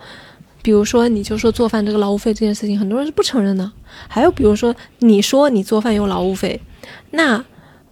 [0.61, 3.69] 比如说你就说做饭这个劳务费这件事情，很多人是不承认的。
[4.07, 6.61] 还有比如说你说你做饭有劳务费，
[7.11, 7.43] 那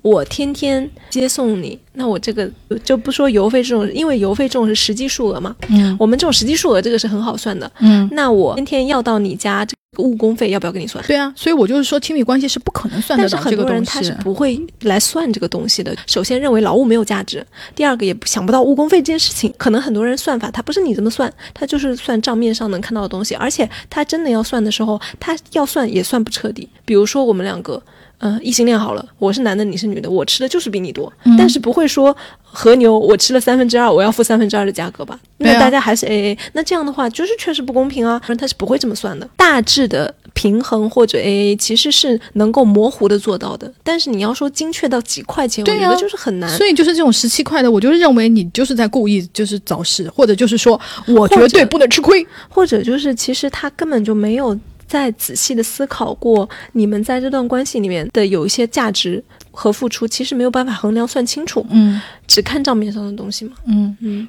[0.05, 2.47] 我天天接送你，那我这个
[2.83, 7.69] 就不说邮费这种，因为邮费这种是实际数额嘛，嗯我们这种实际数额这个是很好算的。
[7.79, 11.03] 嗯，那我天天要到你家，这个误工费要不要给你算？
[11.07, 14.11] 对啊，所以我就是说，亲密关系是不可能算得但是很到这个东多人他是。
[14.21, 15.95] 不会来算这个东西的。
[16.05, 19.51] 首先认为劳务没有价值，第二个也想不到误工费这件事情。
[19.57, 26.69] 可能很多人算法他不是你这么算，他就是算账面上能看到的东西，而且他真的要算的时候，他要算也算不彻底。
[26.85, 27.81] 比如说我们两个。
[28.19, 35.19] 嗯，异性恋好了，我是男的，你是女的，我吃的就是比你多，嗯但是不会说和牛我吃了三分之二，我要付三分之二的价格吧？
[35.38, 39.28] 那大家还是 A A，那这样的话就是确实不公平啊，他是不会这么算的。
[39.36, 46.49] 大致的平衡或者 A A 其实是能够模糊的做到的，但是你要说精确到几块钱，我觉得就是很难。
[46.58, 52.25] 所以就是这种十七块的，我就是认为你就是在故意就是找事，或者就是说我绝对不能吃亏。
[52.47, 62.02] 或者就是其实他根本就没有再仔细的思考过，你们在这段关系里面的有一些价值和付出，其实没有办法衡量算清楚，嗯。
[62.28, 63.54] 只看账面上的东西嘛。
[63.65, 64.28] 嗯，嗯。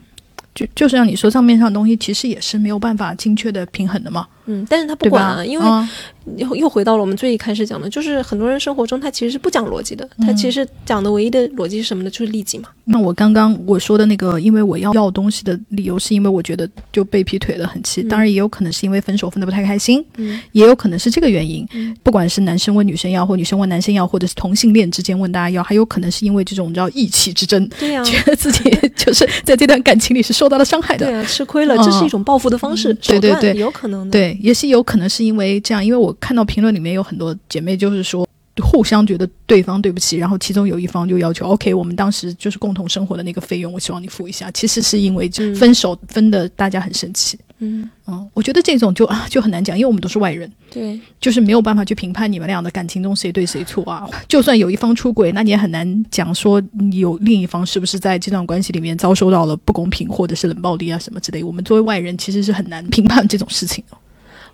[0.54, 5.08] 就就是让你说账面上的东西，其实也是没有办法精确的平衡的嘛，嗯，但是他不？
[5.08, 5.88] 管啊，因为啊
[6.36, 12.10] 又又回到了我们最一开始讲的，就是很多人生活中他其实是不讲逻辑的，他其实讲的唯一的逻辑是什么呢？
[12.10, 12.68] 就是利己嘛。
[12.84, 21.64] 那我刚刚我说的那个，因为我要要东西的理由，是因为我觉得就被劈腿了很气，当然也有可能是因为分手分的不太开心，嗯也有可能是这个原因。
[21.72, 28.64] 嗯不管是男生问女生要，或女生问男生要，或者是同性恋之间问大家要，还有可能是因为这种叫义气之争，对呀、觉得自己
[28.96, 31.06] 就是在这段感情里是受到了伤害的。
[31.06, 34.10] 对啊，吃亏了，嗯这是一种报复的方式，嗯对对手段对有可能的。
[34.10, 38.26] 对，也是有可能是因为这样，因为我看到评论里面有很多姐妹就是说。
[38.62, 44.50] 互相觉得对方对不起，然后其中有一方就要求，OK，我们当时就是共同生活的那个费用，我希望你付一下。
[44.52, 54.08] 其实是因为嗯分手分的大家很生气，嗯，嗯，我觉得这种就啊就很难讲，因为我们都是外人，对，就是没有办法去评判你们俩的感情中谁对谁错啊。
[54.26, 56.60] 就算有一方出轨，那你也很难讲说
[56.92, 61.44] 有另一方是不是在这段关系里面遭受到了不公平或者是冷暴力啊什么之类。
[61.44, 63.98] 我们作为外人其实是很难评判这种事情的。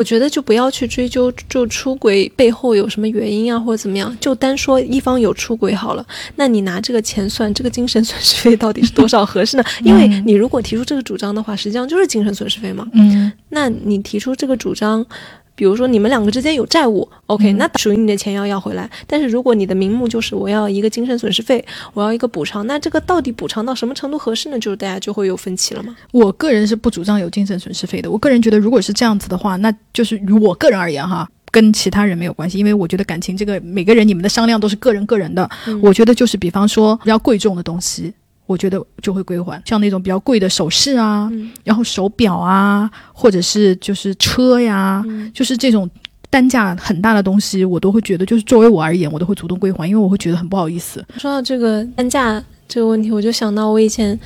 [0.03, 6.05] 我觉得就不要去追究就出轨背后有什么原因啊，或者怎么样，就单说一方有出轨好了。
[6.35, 9.63] 那你拿这个钱算这个精神损失费到底是多少合适呢？
[9.85, 12.85] 因为你如果提出这个主张的话，实际上就是精神损失费嘛。
[12.95, 15.07] 嗯那你提出这个主张，
[15.55, 18.89] 比如说你们两个之间有债务，OK，、嗯那属于你的钱要要回来。
[19.07, 24.59] 但是如果你的名目就是我要一个精神损失费，我要一个补偿，那这个到底补偿到什么程度合适呢？
[24.59, 25.95] 就是大家就会有分歧了嘛。
[26.13, 28.11] 我个人是不主张有精神损失费的。
[28.11, 31.29] 我个人觉得，如果是这样子的话，那就是于我个人而言哈。
[31.51, 35.47] 跟其他人没有关系，因为我觉得感情这个每个人你们的商量都是个人个人的。
[35.67, 38.11] 嗯我觉得就是比方说比较贵重的东西，
[38.47, 41.51] 我觉得就会归还，像那种比较贵的首饰啊，嗯。
[41.65, 45.31] 然后手表啊，或者是就是车呀，嗯。
[45.33, 45.89] 就是这种
[46.29, 51.05] 单价很大的东西，我都会觉得就是作为我而言，我都会主动归还，因为我会觉得很不好意思。
[51.19, 54.19] 说到这个单价这个问题，我就想到我以前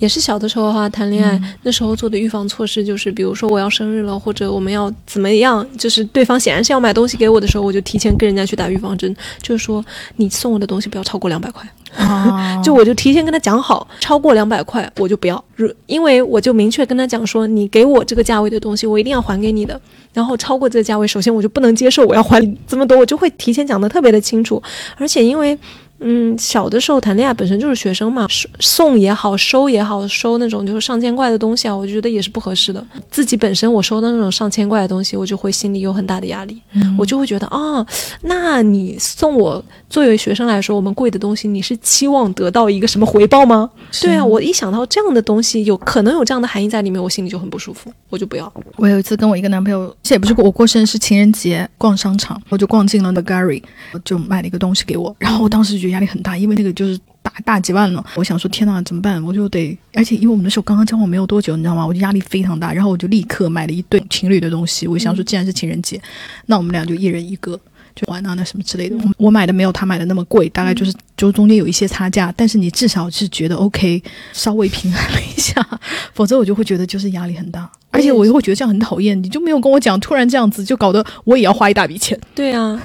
[0.00, 9.84] 也是小的时候的话谈恋爱，嗯那时候做的预防措施就是，比如说我要生日了，或者我们要怎么样，就是对方显然是要买东西给我的时候，我就提前跟人家去打预防针，就是说
[10.16, 11.64] 你送我的东西不要超过两百块。
[11.96, 19.78] 啊就我就提前跟他讲好，超过两百块我就不要，如因为我就明确跟他讲说，你给我这个价位的东西，我一定要还给你的。
[20.12, 24.62] 然后超过这个价位，首先我就不能接受，我要还你这么多，我就会提前讲的特别的清楚。
[24.96, 25.58] 而且因为，
[26.00, 28.26] 嗯，小的时候谈恋爱本身就是学生嘛，
[28.58, 32.84] 送也好，收也好，收那种就是上千块的东西啊，我就觉得也是不合适的。
[33.10, 36.60] 自己本身我收的那种上千块的东西，我就会心里有很大的压力。
[36.72, 37.86] 嗯我就会觉得啊，
[38.22, 43.70] 那你送我作为学生来说，我们贵的东西，你是期望得到一个什么回报吗？
[44.00, 48.50] 对啊，我一想到这样的东西有可能有这样的含义在里面，我心里就很不舒服，我就不要。
[48.76, 53.62] 我有一次跟我一个男朋友，这也不是我过生日，是情人节逛商场，我就逛进了 The Gary，
[54.04, 59.22] 就买了一个东西给我，然后我当时就觉得压力很大，因为那个就是大大几万了，我想说天呐，怎么办？
[59.24, 61.86] 我就得，而且因为我们那时候刚刚交往没有多久，你知道吗？
[61.86, 66.00] 我就压力非常大，然后我就立刻买了一对情侣的东西，我想说既然是情人节，
[66.46, 67.58] 那我们俩就一人一个。
[67.92, 74.00] 就玩啊那什么之类的，我我买的没有他买的那么贵，大概就是就中间有一些差价，但是你至少是觉得 OK，
[74.32, 75.60] 稍微平衡了一下，
[76.14, 82.18] 否则我就会觉得就是压力很大，而且我又会觉得这样很讨厌，你就没有跟我讲，突然这样子就搞得我也要花一大笔钱。
[82.32, 82.80] 对啊，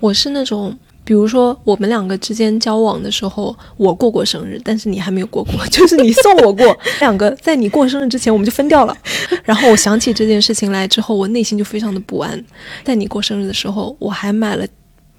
[0.00, 0.76] 我是那种，
[1.12, 8.96] 比如说我们两个之间交往的时候，我过过生日，但是你还没有过过， 就是你送我过， 两个在你过生日之前我们就分掉了。
[9.44, 12.42] 然后我想起这件事情来之后，我内心就非常的不安。
[12.82, 14.66] 在你过生日的时候，我还买了。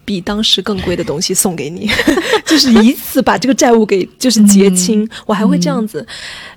[0.04, 1.88] 比当时更贵的东西送给你，
[2.44, 5.08] 就是以此把这个债务给就是结清。
[5.28, 6.06] 我还会这样子，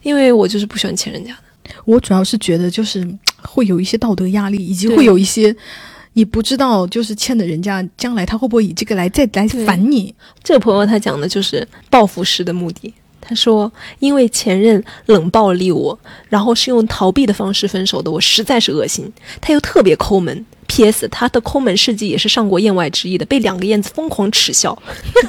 [0.02, 1.70] 因为我就是不喜欢欠人家的。
[1.84, 5.54] 我主要是觉得就是嗯会有一些道德压力，以及会有一些
[6.16, 10.14] 你不知道就是欠的人家将来他会不会以这个来再来烦你。
[10.42, 12.92] 这个朋友他讲的就是报复式的目的。
[13.20, 15.98] 他说：“因为前任冷暴力我，
[16.28, 19.12] 然后是用逃避的方式分手的，我实在是恶心。
[19.40, 20.46] 他又特别抠门。
[20.68, 21.06] P.S.
[21.08, 24.76] 他的抠门事迹也是上过燕外之意的，被两个燕子疯狂耻笑。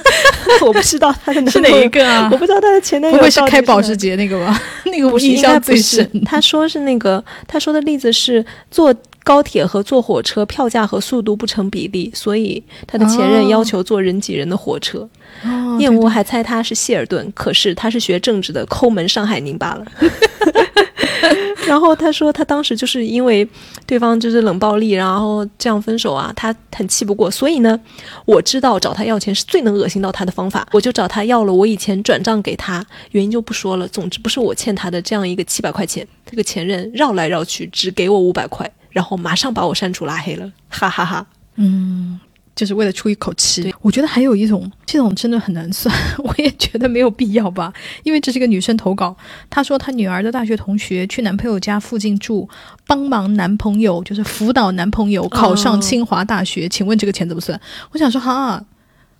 [0.65, 4.59] 我不知道他的男是哪一个啊我不知道他的前男友不会是开保时捷那个吧？
[4.85, 6.23] 那个我印象最是深。
[6.23, 8.93] 他说是那个，他说的例子是坐
[9.27, 14.99] 高铁和坐火车票价和速度不成比例，所以他的前任哦要求坐人挤人的火车。
[15.43, 19.85] 哦燕窝还猜他是谢尔顿，可是他是学政治的，抠门上海宁罢了。
[21.67, 23.45] 然后他说，他当时就是因为
[23.85, 27.77] 对方就是冷暴力，然后这样分手啊，他很气不过，所以呢，
[28.25, 36.07] 我知道找他要钱是最能恶心到他的方法，我就找他要了我以前转账给他，原因就不说了，总之不是我欠他的这样一个七百块钱。
[36.25, 41.25] 这个前任绕来绕去，只给我五百块，然后马上把我删除拉黑了，哈哈哈。
[41.55, 42.19] 嗯，
[42.55, 43.73] 就是为了出一口气。
[43.81, 47.73] 我觉得还有一种，这种真的很难算， 我也觉得没有必要吧。
[48.03, 49.15] 因为这是一个女生投稿，
[49.49, 52.47] 她说她女儿的大学同学去男朋友家附近住，
[52.85, 57.59] 帮忙男朋友就是辅导男朋友考上清华大学，请问这个钱怎么算？
[57.91, 58.63] 我想说哈，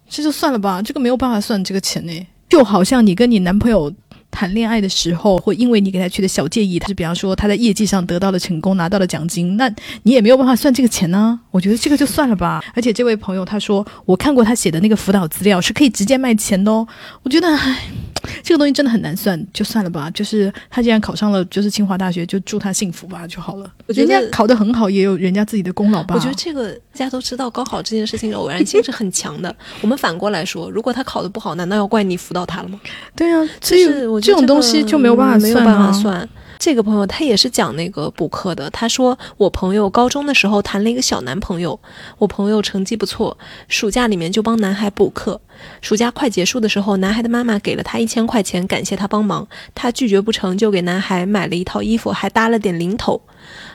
[0.07, 2.27] 这就算了吧，这个没有办法算这个钱呢。
[2.49, 3.93] 就好像你跟你男朋友
[4.37, 9.67] 谈恋爱的时候，会因为你给他去的小建议，他是比方说他在业绩上得到了成功，拿到了奖金，那
[10.03, 11.39] 你也没有办法算这个钱呢。
[11.49, 12.63] 我觉得这个就算了吧。
[12.75, 16.87] 而且这位朋友他说，我看过他写的那个辅导资料是可以直接卖钱的哦。
[17.23, 17.89] 我觉得，唉，
[18.43, 20.09] 这个东西真的很难算，就算了吧。
[20.11, 23.69] 就是他既然考上了，就是清华大学，就祝他幸福吧就好了。
[23.87, 26.15] 我觉得人家考得很好，也有人家自己的功劳吧。
[26.15, 29.53] 我觉得这个大家都知道，高考这件事情偶然性是很强的。
[29.81, 32.79] 我们反过来说，如果他考得不好，难道要怪你辅导他了吗？
[33.15, 36.27] 对啊，就所以这种东西就没有办法没有办法算。
[36.59, 41.79] 这个朋友他也是讲那个补课的，他说我朋友高中的时候谈了一个小男朋友，
[42.17, 45.39] 我朋友成绩不错，暑假里面就帮男孩补课。
[45.81, 49.47] 暑假快结束的时候，男孩的妈妈给了他一千块钱，感谢他帮忙。
[49.73, 53.21] 他拒绝不成，就给男孩买了一套衣服，还搭了点零头。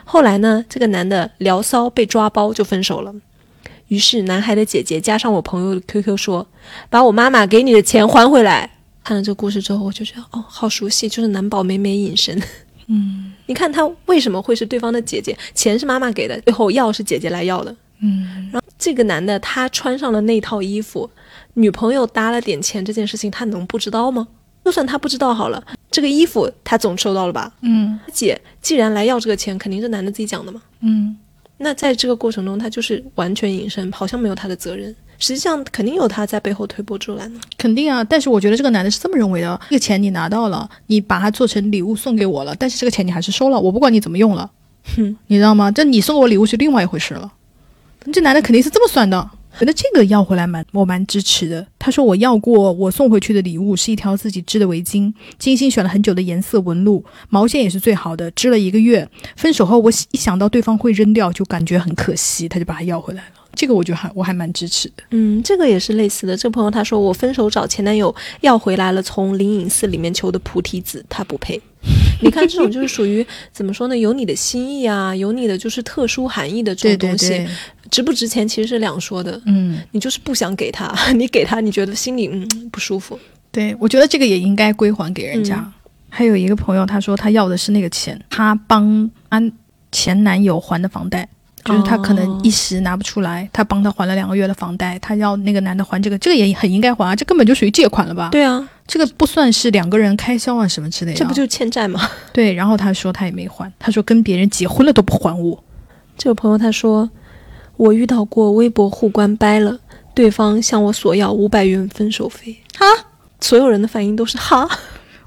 [0.05, 3.13] 后来呢，这个男的聊骚被抓包，就分手了。
[3.87, 6.47] 于是男孩的姐姐加上我朋友的 QQ 说
[6.89, 8.71] ：“把我妈妈给你的钱还回来。”
[9.03, 12.41] 看了这个故事之后，我就觉得哦，好熟悉，就是男宝美美隐身。
[12.87, 15.37] 嗯你看他为什么会是对方的姐姐？
[15.53, 17.75] 钱是妈妈给的，最后药是姐姐来要的。
[18.01, 21.09] 嗯然后这个男的他穿上了那套衣服，
[21.53, 24.27] 女朋友搭了点钱这件事情，他能不知道吗？
[24.65, 27.53] 就算他不知道好了，这个衣服他总收到了吧？
[27.61, 30.61] 嗯姐既然来要这个钱，肯定是男的自己讲的嘛。
[30.81, 31.17] 嗯。
[31.57, 34.93] 那在这个过程中，他就是完全隐身，好像没有他的责任。
[35.23, 37.39] 实际上，肯定有他在背后推波助澜的。
[37.57, 44.51] 肯定啊，但是我觉得这个男的是这么认为的：这个钱你拿到了，你把它做成礼物送给我了，但是这个钱你还是收了，我不管你怎么用了，
[44.97, 45.71] 哼， 你知道吗？
[45.71, 47.31] 这你送我礼物是另外一回事了。
[48.11, 49.29] 这男的肯定是这么算的。
[49.57, 51.65] 觉得这个要回来蛮我蛮支持的。
[51.79, 59.07] 他说我要过，我送回去的礼物是一条自己织的围巾，精心选了很久的颜色纹路，毛线也是最好的，织了一个月。
[59.37, 63.42] 分手后我一想到对方会扔掉，就感觉很可惜，他就把它要回来了。
[63.55, 65.03] 这个我觉得还我还蛮支持的。
[65.11, 66.35] 嗯，这个也是类似的。
[66.35, 71.61] 这个朋友他说，我分手找前男友要回来了，从灵隐寺里面求的菩提子，他不配。
[72.21, 73.97] 你看，这种就是属于怎么说呢？
[73.97, 77.47] 有你的心意啊，有你的就是特殊含义的这种东西，对，
[77.91, 79.41] 值不值钱其实是两说的。
[79.45, 83.19] 嗯，你就是不想给他， 你给他，你觉得心里嗯不舒服。
[83.51, 85.57] 对，我觉得这个也应该归还给人家。
[85.57, 85.73] 嗯
[86.15, 89.41] 还有一个朋友，他说他要的是那个钱，他帮他
[89.91, 91.27] 前男友还的房贷，
[91.65, 98.29] 就是他可能一时拿不出来，他帮他还了两个月的房贷，他要那个男的还这个，这个也很应该还啊，这根本就属于借款了吧？
[98.31, 102.09] 对啊，这个不算是两个人开销啊什么之类的啊，这不就欠债吗？
[102.33, 102.53] 对？
[102.53, 105.63] 然后他说他也没还，他说跟别人结婚了都不还我。
[106.17, 107.09] 这个朋友他说，
[107.77, 109.79] 我遇到过微博互关掰了，
[110.13, 112.57] 对方向我索要五百元分手费。
[112.77, 112.85] 哈，
[113.39, 114.69] 所有人的反应都是哈。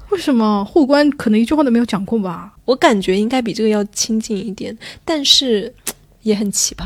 [0.09, 2.53] 为什么互关可能一句话都没有讲过吧？
[2.63, 5.73] 我感觉应该比这个要亲近一点，但是
[6.27, 6.85] 也很奇葩。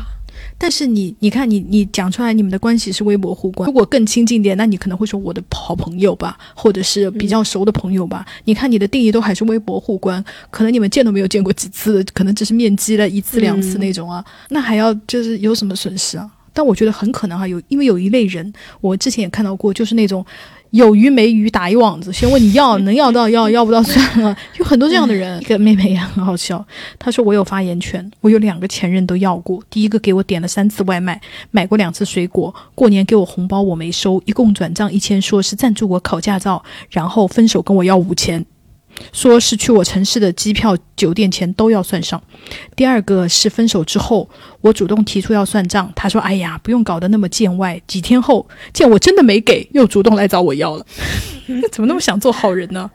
[0.56, 8.24] 但是你你看你你讲出来你们的关系是微博互关，如果更亲近点，那你可能会说我的好朋友吧，或者是比较熟的朋友吧。
[8.44, 16.30] 你看你的定义都还是微博互关，可能你们见都没有见过几次，可能只是面基了一次两次那种啊，那还要就是有什么损失啊？
[16.54, 20.24] 但我觉得很可能哈、有因为有一类人，我之前也看到过，就是那种
[20.72, 25.40] 有鱼没鱼打一网子，先问你要， 能要到要，要不到算了， 有很多这样的人。
[25.42, 26.64] 一个妹妹也很好笑，
[26.98, 38.44] 她说我有发言权，我有两个前任都要过，第一个给我点了三次外卖，买过两次水果，过年给我红包我没收，一共转账一千，说是赞助我考驾照，然后分手跟我要五千。
[39.12, 42.22] 说是去我城市的机票、酒店钱都要算上。
[42.76, 44.28] 第二个是分手之后，
[44.60, 50.86] 我主动提出要算账，他说：“哎呀，不用搞得那么见外。”几天后见我真的没给，又主动来找我要了。
[51.72, 52.90] 怎么那么想做好人呢？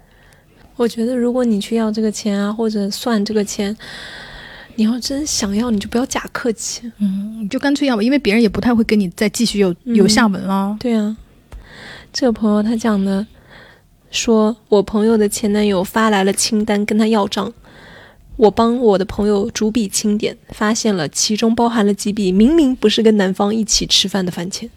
[0.76, 3.76] 我觉得如果你去要这个钱啊，或者算这个钱，
[4.76, 6.92] 你要真想要，你就不要假客气。
[7.00, 10.78] 嗯，你就干脆要吧，因为别人也不太会跟你再继续有嗯有下文了。
[10.80, 11.18] 对啊，
[12.14, 13.26] 这个朋友他讲的，
[14.10, 17.54] 说我朋友的前男友发来了清单跟他要账，
[18.38, 24.70] 我帮我的朋友逐笔清点，发现了其中包含了几笔明明不是跟男方一起吃饭的饭钱。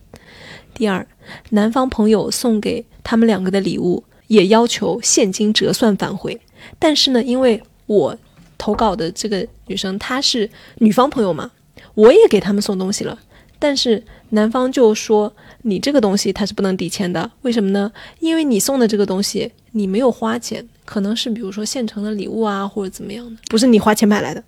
[0.75, 1.07] 第二，
[1.51, 6.41] 男方朋友送给他们两个的礼物也要求现金折算返回，
[6.79, 8.17] 但是呢，因为我
[8.57, 10.49] 投稿的这个女生她是
[10.79, 11.51] 女方朋友嘛，
[11.95, 13.19] 我也给他们送东西了，
[13.59, 15.33] 但是男方就说
[15.63, 17.91] 你这个东西它是不能抵钱的，为什么呢？
[18.19, 24.43] 因为你送的这个东西你没有花钱，可能是比如说现成的礼物啊或者怎么样的，不是你花钱买来的。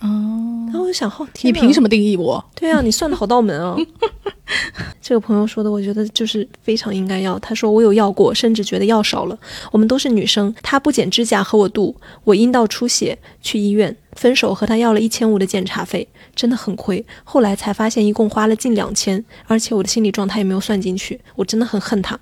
[0.00, 1.88] 哦，然后我就想，哦，你凭什么？
[1.88, 2.42] 定义我？
[2.54, 3.76] 对啊，你算的好道门啊！
[5.02, 7.38] 这个朋友说的，我觉得就是非常应该要。
[7.38, 9.38] 他说我有要过，甚至觉得药少了。
[9.70, 11.94] 我们都是女生，他不剪指甲和我度，
[12.24, 17.04] 我阴道出血去医院，分手和他要了一千五的检查费，真的很亏。
[17.22, 22.18] 后来才发现一共花了近两千，而且我的心理状态也没有算进去，我真的很恨他。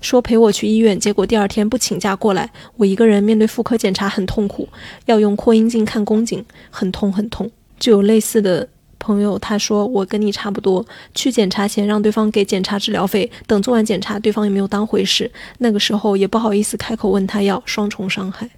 [0.00, 4.68] 说陪我去医院，结果第二天不请假过来，我一个人面对妇科检查很痛苦，
[5.06, 7.50] 要用扩音镜看宫颈，很痛很痛。
[7.78, 8.68] 就有类似的
[8.98, 10.84] 朋友，他说我跟你差不多，
[11.14, 18.48] 去检查前让对方给检查治疗费，等做完检查，对方也没有当回事，那个时候也不好意思开口问他要，双重伤害。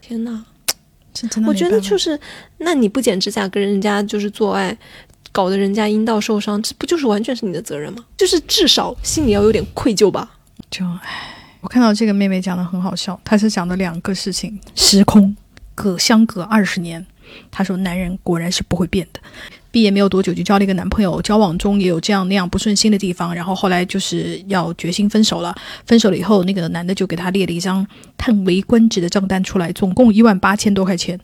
[0.00, 0.44] 天呐，
[1.14, 2.18] 这真的我觉得就是，
[2.58, 4.76] 那你不剪指甲跟人家就是做爱，
[5.32, 8.04] 搞得人家阴道受伤，这不就是完全是你的责任吗？
[8.16, 10.35] 就是至少心里要有点愧疚吧。
[10.70, 15.36] 就唉，我看到这个妹妹讲的很好笑，她是讲的两个事情，时空
[15.74, 17.04] 隔相隔二十年。
[17.50, 19.20] 她说男人果然是不会变的。
[19.72, 25.54] 毕业没有多久就交了一个男朋友，交往中也有这样那样不顺心的地方，然后后来就是要决心分手了。
[25.84, 27.86] 分手了以后，那个男的就给她列了一张
[28.16, 31.18] 叹为观止的账单出来，总共一万八千多块钱。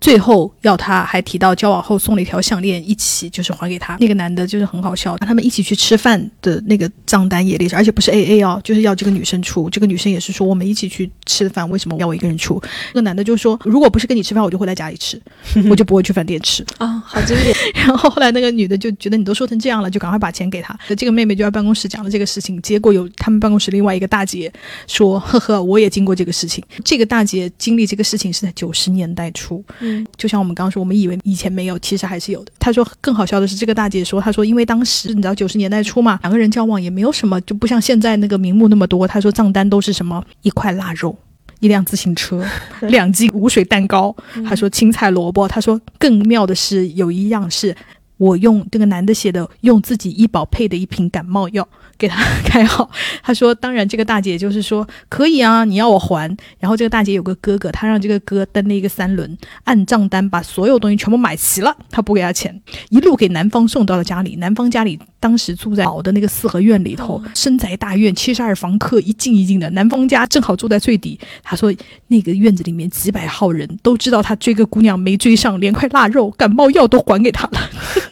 [0.00, 3.96] 最后要他还提到交往后送了一条项链，一起就是还给他。
[4.00, 9.68] 那个男的就是很好笑，他们一起去吃饭的那个账单也列着，而且不是 A A 哦，就是要这个女生出。
[9.68, 12.60] 这个女生也是说我们一起去吃的饭，为什么要我一个人出？
[12.92, 15.20] 那个男的就说，如果不是跟你吃饭，我就会在家里吃，
[15.68, 16.64] 我就不会去饭店吃。
[16.78, 17.54] 啊，好经典。
[17.74, 20.78] 然后后来那个女的就觉得你都说成这样了，就赶快把钱给他。
[20.96, 24.52] 这个妹妹就在办公室讲了这个事情，结果有他们办公室另外一个大姐
[24.86, 26.62] 说：“呵呵，我也经过这个事情。
[26.84, 32.52] 这个大姐经历这个事情是在九十年代初，嗯，就像我们刚刚说，我们以为以前没有，其实还是有的。
[32.58, 39.06] 他说更好笑的是，这个大姐说，她说因为当时你知道九十年代初嘛，两个人交往也没有什么，就不像现在那个名目那么多。
[39.06, 41.16] 她说账单都是什么一块腊肉。
[41.60, 42.42] ”一辆自行车，
[42.88, 44.16] 两斤无水蛋糕，
[44.48, 45.46] 她说青菜萝卜。
[45.46, 47.76] 她说更妙的是有一样是
[48.20, 51.66] 我用这个男的写的，用自己医保配的一瓶感冒药
[51.96, 52.90] 给他开好。
[53.22, 56.36] 他说，当然这个大姐就是说可以啊，你要我还。
[56.58, 62.60] 然后这个大姐有个哥哥，他让这个哥登了一个三轮，按账单把所有东西全部买齐了，他不给他钱，
[62.90, 64.36] 一路给男方送到了家里。
[64.36, 69.70] 男方家里当时住在老的那个四合院里头，深宅大院，七十二房客，一进一进的。
[69.70, 71.18] 男方家正好住在最底。
[71.42, 71.74] 他说
[72.08, 77.60] 那个院子里面几百号人都知道他追个姑娘没追上，连块腊肉、感冒药都还给他了。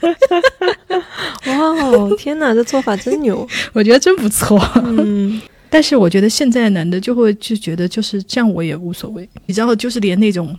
[1.46, 3.46] 哇哦，天哪，这做法真牛。
[3.72, 4.60] 我觉得真不错。
[4.84, 5.40] 嗯，
[5.70, 9.28] 但是我觉得现在男的就会就觉得就是这样，我也无所谓。
[9.46, 10.56] 你知道，就是连那种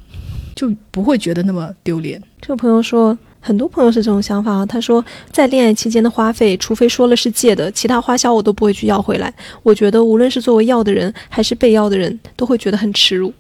[0.56, 2.22] 就不会觉得那么丢脸。
[2.42, 4.66] 这个朋友说，很多朋友是这种想法啊。
[4.66, 9.34] 他说，在恋爱期间的花费，除非说了是借的，其他花销我都不会去要回来。
[9.64, 13.34] 我觉得，无论是作为要的人还是被要的人，都会觉得很耻辱。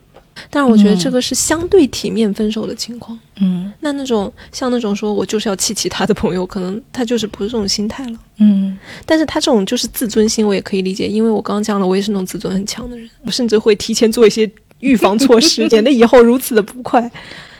[0.49, 3.17] 但是我觉得这个是相对体面分手的情况。
[3.41, 8.19] 嗯那那种像那种说我就是要气其他的朋友，可能他就是不是这种心态了。
[8.37, 17.09] 嗯但是他这种就是自尊心，我也可以理解，因为我刚刚讲了，我也是那种自尊很强的人，我甚至会提前做一些预防措施， 免得以后如此的不快。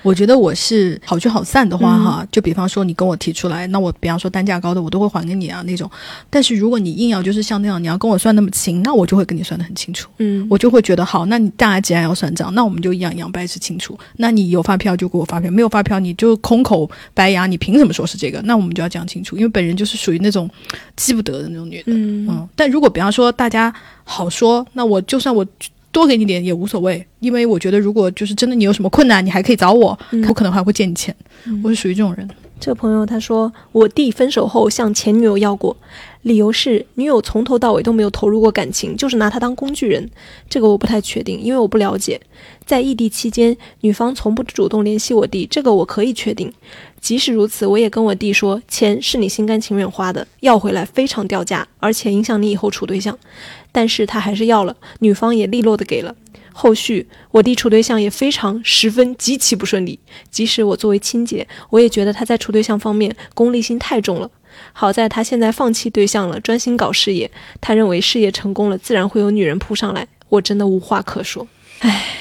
[0.01, 5.89] 我觉得我是好聚好散的话，嗯哈，就比方说你跟我提出来，那我比方说单价高的我都会还给你啊那种。
[6.29, 10.09] 但是如果你硬要就是像那样，你要跟我算那么清，那我就会跟你算得很清楚。
[10.17, 13.97] 嗯，我就会觉得好，那你大家既然要算账，那我们就一样一样掰扯清楚。
[14.17, 18.41] 那你有发票就给我发票，没有发票你就空口白牙，你凭什么说是这个？
[18.43, 20.49] 那我们就要讲清楚，因为本人就是属于那种
[20.95, 21.83] 记不得的那种女的。
[21.87, 23.73] 嗯嗯，但如果比方说大家
[24.03, 25.45] 好说，那我就算我
[25.91, 31.15] 多给你点也无所谓，因为我觉得如果就是真的你有什么困难，你还可以找我，嗯我可能还会借你钱。
[31.45, 32.29] 嗯我是属于这种人。
[32.59, 35.75] 这个朋友他说，我弟分手后向前女友要过，
[36.23, 40.09] 理由是女友从头到尾都没有投入过感情，就是拿他当工具人。
[40.49, 42.19] 这个我不太确定，因为我不了解。
[42.65, 46.51] 在异地期间，女方从不主动联系我弟，这个我可以确定。
[46.99, 53.17] 即使如此，我也跟我弟说，钱是你心甘情愿花的，要回来非常掉价，而且影响你以后处对象。
[53.71, 56.15] 但是他还是要了，女方也利落的给了。
[56.51, 59.97] 后续我弟处对象也非常十分极其不顺利，
[60.29, 64.29] 即使我作为亲姐，我也觉得他在处对象方面功利心太重了。
[64.73, 67.29] 好在他现在放弃对象了，专心搞事业。
[67.61, 70.05] 他认为事业成功了，自然会有女人扑上来。
[70.27, 71.47] 我真的无话可说，
[71.79, 72.19] 唉，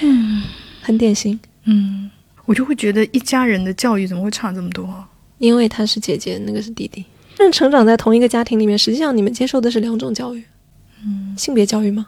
[0.80, 1.38] 很典型。
[1.64, 2.08] 嗯，
[2.44, 4.88] 我就会觉得一家人的教育怎么会差这么多？
[5.38, 7.04] 因为他是姐姐，那个是弟弟。
[7.36, 10.44] 但成长在同一个家庭里面，实际上你们接受的是两种教育，
[11.04, 12.06] 嗯，性别教育吗？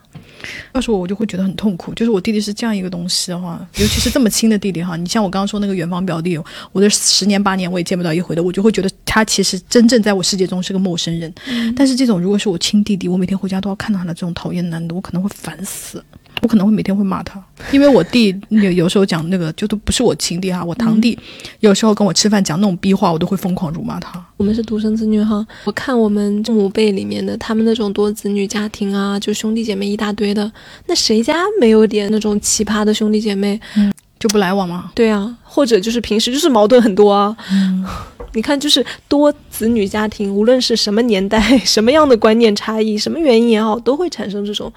[0.72, 1.92] 要是我，我就会觉得很痛苦。
[1.94, 6.38] 就是我弟弟是这样一个东西的话，尤其是这么亲的弟弟哈，你像我刚刚说那个远房表弟，
[6.72, 11.32] 我的十年八年我也见不到一回的，我就会觉得他其实真正在我世界中是个陌生人。
[11.76, 16.02] 但是这种如果是我亲弟弟，我每天回家都要看到他的这种讨厌男的，我可能会烦死。
[16.42, 21.18] 我可能会每天会骂他，因为我弟有有时候讲那个就都不是我亲弟哈，我堂弟
[21.60, 24.24] 有时候跟我吃饭讲那种逼话，我都会疯狂辱骂他。
[24.36, 30.50] 我们是独生子女哈，我看我们父母辈里面的他们那种多子女家庭啊，就兄弟姐妹一大堆的，
[30.86, 33.60] 那谁家没有点那种奇葩的兄弟姐妹？
[33.76, 34.92] 嗯，就不来往吗？
[34.94, 37.36] 对啊，或者就是平时就是矛盾很多啊。
[37.52, 37.84] 嗯。
[38.32, 44.72] 你看，就是多子女家庭，无论是什么年代、 什么样的观念差异、什么原因也好，都会产生这种，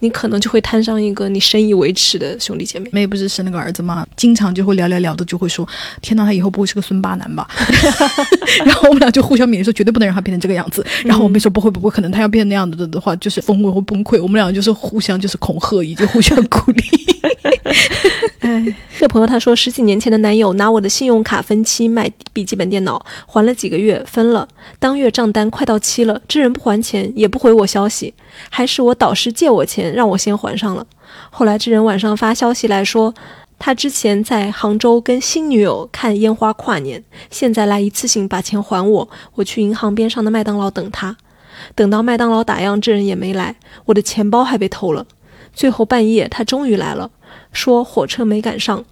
[0.00, 2.88] 你可能就会摊上一个你深以为耻的兄弟姐妹。
[2.92, 4.06] 妹不是生了个儿子吗？
[4.16, 5.66] 经常就会聊聊聊的，就会说
[6.00, 7.48] ：“天哪，他以后不会是个孙八男吧？”
[8.64, 16.82] 然后我们俩就互相勉励说：“绝对不能让他变成这个样子。”然后我妹说：“不会不会，可能他要变成那样子的话，就是崩溃或崩溃。”我们俩就是互相就是恐吓，以及互相鼓励。
[18.40, 22.91] 哎，这朋友他说，十几年前的男友拿我的信用卡分期买笔记本电脑，
[23.26, 28.14] 还了几个月分了，当月账单快到期了，这人不还钱，也不回我消息，
[28.50, 30.86] 还是我导师借我钱让我先还上了。
[31.30, 33.14] 后来这人晚上发消息来说，
[33.58, 41.16] 他之前在杭州跟新女友看烟花跨年，现在来一次性把钱还我，我去银行边上的麦当劳等他，
[41.74, 45.06] 等到麦当劳打烊，这人也没来，我的钱包还被偷了。
[45.52, 47.10] 最后半夜他终于来了。
[47.52, 48.84] 说火车没赶上，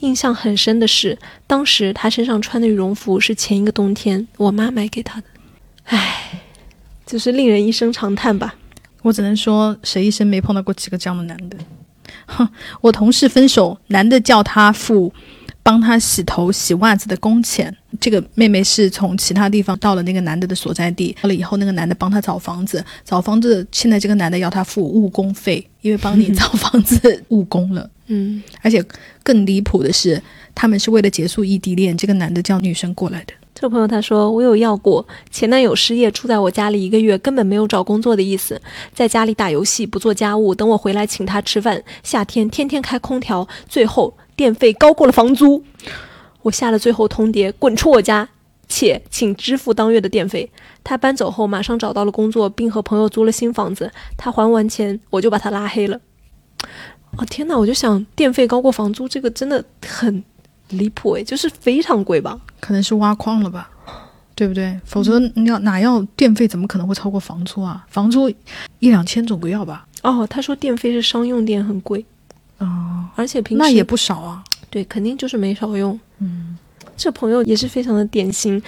[0.00, 5.26] 印象很深的是，当时他身上穿的羽绒服是前一个冬天我妈买给他的，
[5.84, 6.42] 唉，
[7.06, 8.54] 就是令人一声长叹吧。
[9.02, 11.56] 我只能说，谁一生没碰到过几个这样的男的？
[12.26, 12.48] 哼，
[12.80, 15.12] 我同事分手，男的叫他付。
[15.66, 27.90] 帮他洗头、洗袜子的工钱，这个妹妹是从其他地方到了那个男的的所在地，到了以后，那个男的帮她找房子，找房子，现在这个男的要她付误工费，因为帮你 找房子误工了。
[28.06, 28.80] 嗯，而且
[29.24, 30.22] 更离谱的是，
[30.54, 33.32] 他们是为了结束异地恋，这个男的叫女生过来的。
[33.58, 38.60] 这个朋友他说，我有要过前男友失业，住在我家里一个月，根本没有找工作的意思，
[38.92, 44.14] 在家里打游戏，不做家务，等我回来请他吃饭，夏天天天开空调，最后。
[44.36, 45.64] 电费高过了房租，
[46.42, 48.28] 我下了最后通牒，滚出我家，
[48.68, 50.50] 且请支付当月的电费。
[50.84, 53.90] 他搬走后马上找到了工作，并和朋友租了新房子。
[54.18, 55.98] 他还完钱，我就把他拉黑了。
[57.16, 57.56] 哦天哪！
[57.56, 60.22] 我就想，电费高过房租，这个真的很
[60.70, 62.38] 离谱诶，就是非常贵吧？
[62.60, 63.70] 可能是挖矿了吧，
[64.34, 64.78] 对不对？
[64.84, 67.84] 否则你要哪要电费，怎么可能会超过房租啊？
[67.88, 68.28] 房租
[68.78, 69.86] 一两千总归要吧？
[70.02, 72.04] 哦，他说电费是商用电，很贵。
[72.58, 74.42] 哦，而且平时那也不少啊。
[74.70, 75.98] 对，肯定就是没少用。
[76.18, 76.56] 嗯，
[76.96, 78.60] 这朋友也是非常的典型，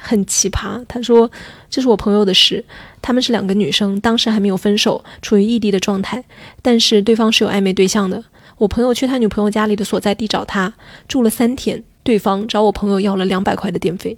[0.00, 0.84] 很奇葩。
[0.88, 1.30] 他说
[1.68, 2.64] ：“这是我朋友的事，
[3.02, 6.24] 他们是两个女生，当时还没有分手，处于异地的状态，
[6.62, 8.22] 但是对方是有暧昧对象的。
[8.64, 10.72] 我朋友去他女朋友家里的所在地找他，
[11.06, 14.16] 住了三天，对方找我朋友要了两百块的电费。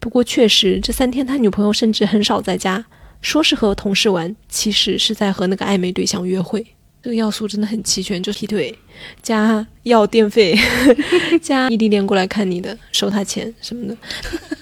[0.00, 2.84] 不过确实，这三天他女朋友甚至很少在家，
[3.20, 6.66] 说是和同事玩，其实是在和那个暧昧对象约会。”
[7.00, 8.76] 这个要素真的很齐全，就劈腿
[9.22, 10.58] 加要电费
[11.40, 13.86] 加异地恋过来看你的，收他钱什么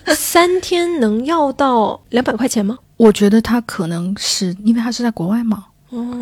[0.04, 2.76] 的，三天能要到两百块钱吗？
[2.98, 5.64] 我觉得他可能是因为他是在国外嘛，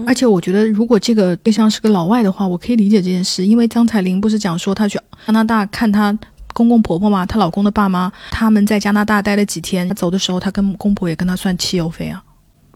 [0.07, 6.17] 而且我觉得如果这个对象是个老外的话，我可以理解这件事，因为张彩玲不是讲说她去加拿大看她
[6.53, 12.23] 公公婆婆嘛，她老公的爸妈，他们在加拿大待了几天，走的时候她跟公婆也跟她算汽油费啊，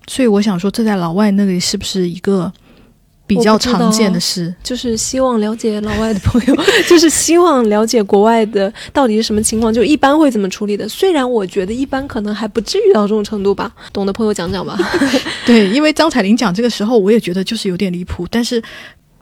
[0.07, 2.53] 所以我想说这在老外那里是不是一个？
[3.27, 6.55] 比较常见的事，就是希望了解老外的朋友，
[6.89, 10.89] 就是希望了解国外的到底是什么情况，就一般会怎么处理的。
[10.89, 14.79] 虽然我觉得一般可能还不至于到这种程度吧，懂的朋友讲讲吧。
[15.45, 18.63] 对，因为张彩玲讲这个时候，我也觉得就是有点离谱，但是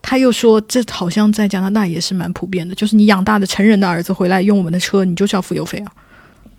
[0.01, 5.91] 他又说这好像在加拿大也是蛮普遍的，就是你养大的成人的儿子回来用我们的车，你就是要付邮费啊。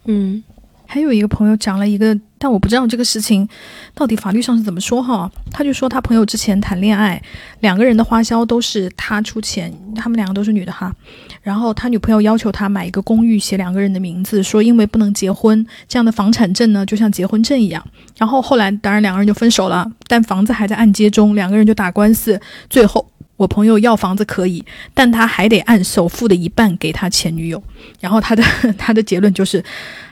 [0.06, 0.42] 嗯。
[0.88, 2.16] 还有一个朋友讲了一个，
[2.46, 3.48] 但我不知道这个事情
[3.92, 5.28] 到底法律上是怎么说哈。
[5.50, 7.20] 他就说他朋友之前谈恋爱，
[7.58, 10.94] 两个人的花销都是他出钱，他们两个都是女的哈。
[11.42, 17.84] 然后他女朋友要求他买一个公寓，写两个人的名字，说因为不能结婚，这样的房产证呢就像结婚证一样。
[18.16, 22.40] 然后后来当然两个人就分手了，但房子还在按揭中，两个人就打官司，
[22.70, 23.10] 最后。
[23.36, 24.64] 我朋友要房子可以，
[24.94, 27.62] 但他还得按首付的一半给他前女友。
[28.00, 28.42] 然后他的
[28.78, 29.62] 他的结论就是，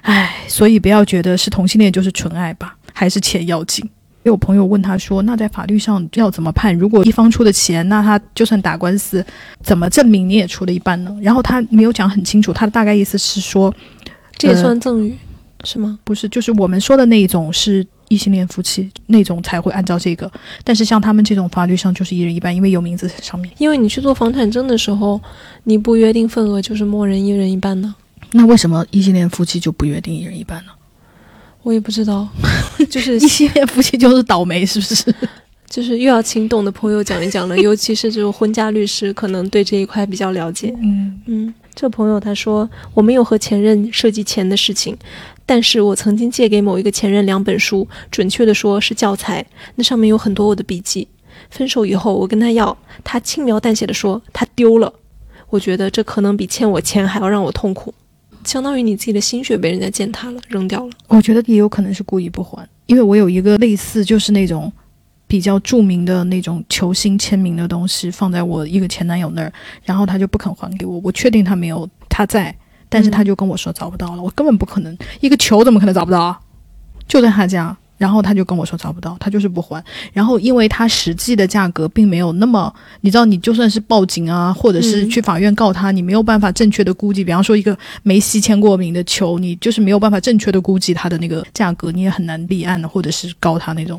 [0.03, 3.85] 唉，所以不要觉得是同性恋就是纯爱吧，还是钱要紧。
[4.25, 6.75] 因为我朋友问他说，那在法律上要怎么判？
[6.75, 9.23] 如果一方出的钱，那他就算打官司，
[9.63, 11.15] 怎么证明你也出了一半呢？
[11.21, 13.75] 然后他没有讲很清楚，他的大概意思是说，
[14.39, 15.15] 这也算赠与
[15.63, 15.99] 是吗？
[16.05, 20.31] 不是，就是我们说的那一种是异性恋夫妻那种才会按照这个，
[20.63, 23.51] 但是像他们这种法律上就是一人一半，因为有名字在上面。
[23.59, 25.21] 因为你去做房产证的时候，
[25.65, 27.95] 你不约定份额就是默认一人一半呢。
[28.33, 30.73] 那为什么异性恋夫妻就不约定一人一半呢？
[31.63, 32.29] 我也不知道，
[32.91, 35.15] 就是异性恋夫妻就是倒霉，是不是？
[35.67, 40.73] 就是又要请懂的朋友讲一讲了， 尤其是这种婚嫁律师，可能对这一块比较了解。
[40.81, 44.97] 嗯嗯，这朋友他说我没有和前任涉及钱的事情，
[45.47, 51.07] 但是我曾经借给某一个前任两本书，准确的说是教材，那上面有很多我的笔记。
[51.51, 54.93] 分手以后我跟他要，他轻描淡写的说他丢了。
[55.51, 57.93] 我觉得这可能比欠我钱还要让我痛苦，
[58.45, 60.93] 相当于你自己的心血被人家践踏了，扔掉了。
[61.09, 64.73] 我觉得也有可能是故意不还，因为我有一个类似就是那种
[65.27, 69.53] 比较著名的那种球星签名的东西放在我一个前男友那儿，
[69.85, 72.57] 然后他就不肯还给我，我确定他没有他在，
[72.95, 76.39] 但是他就跟我说找不到了，我根本不可能一个球怎么可能找不到啊？
[77.09, 77.77] 就在他家。
[77.97, 79.83] 然后他就跟我说找不到，他就是不还。
[80.13, 82.71] 然后因为他实际的价格并没有那么，
[83.03, 87.23] 你知道，你就算是报警啊，或者是去法院告他，你没有办法正确的估计。
[87.23, 93.99] 比方说一个梅西签过名的球，你就是没有办法正确的估计他的那个价格，你也很难立案或者是告他那种。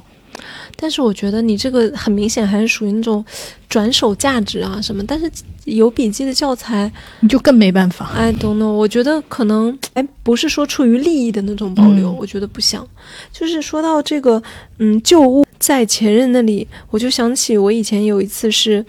[0.76, 3.23] 但是我觉得你这个很明显还是属于那种
[3.69, 5.32] 转手价值啊什么，但是
[5.65, 8.11] 有笔记的教材你就更没办法。
[8.15, 12.88] I don't know，我觉得可能哎不是说出于利益的那种保留，嗯我觉得不像。
[13.32, 14.41] 就是说到这个
[14.80, 18.86] 嗯旧物在前任那里，我就想起我以前有一次是，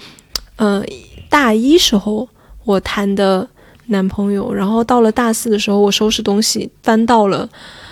[0.57, 0.84] 呃
[1.28, 2.28] 大一时候
[2.64, 3.49] 我谈的
[3.87, 7.49] 男朋友，然后到了大四的时候，我收拾东西翻到了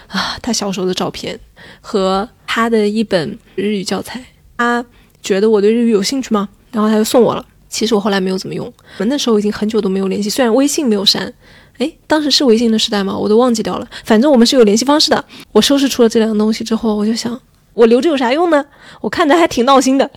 [0.08, 1.38] 啊他小时候的照片
[1.80, 4.24] 和他的一本日语教材，
[4.56, 4.84] 他
[5.22, 6.48] 觉得我对日语有兴趣吗？
[6.70, 7.44] 然后他就送我了。
[7.68, 11.32] 其实我后来没有怎么用，我们那时候已经很久都没有联系，虽然微信没有删，
[11.78, 13.18] 哎，当时是微信的时代吗？
[13.18, 13.88] 我都忘记掉了。
[14.04, 15.24] 反正我们是有联系方式的。
[15.50, 17.40] 我收拾出了这两个东西之后，我就想，
[17.72, 18.64] 我留着有啥用呢？
[19.00, 20.08] 我看着还挺闹心的。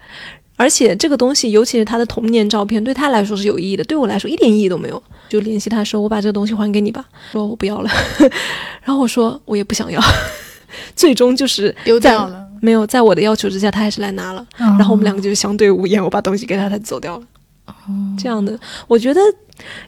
[0.55, 5.01] 而且这个东西，尤其是他的童年照片，对他来说是有意义的，对我来说一点意义都没有。
[5.29, 7.05] 就联系他说，我把这个东西还给你吧。
[7.31, 7.89] 说我不要了，
[8.83, 9.99] 然后我说我也不想要。
[10.95, 14.45] 最终就是丢掉了，没有在我的要求之下，他还是来拿了。
[14.55, 17.23] 然然后我们两个就是相对无言，我把东西给他，他就走掉了。
[17.65, 17.73] 哦
[18.17, 18.57] 这样的，
[18.87, 19.19] 我觉得，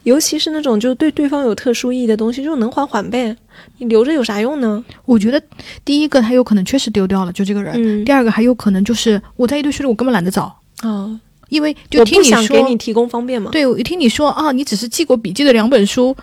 [0.03, 3.35] 尤其是那种就对对方有特殊意义的东西，就能还还呗，
[3.77, 4.83] 你留着有啥用呢？
[5.05, 5.41] 我觉得
[5.85, 11.09] 第一个他有可能确实丢掉了，就这个人；嗯第二个还有可能就是我在一堆书里我根本懒得找，啊，
[11.47, 13.49] 因为就我不想听你说，给你提供方便嘛。
[13.51, 16.15] 对我一听你说啊，你只是记过笔记的两本书。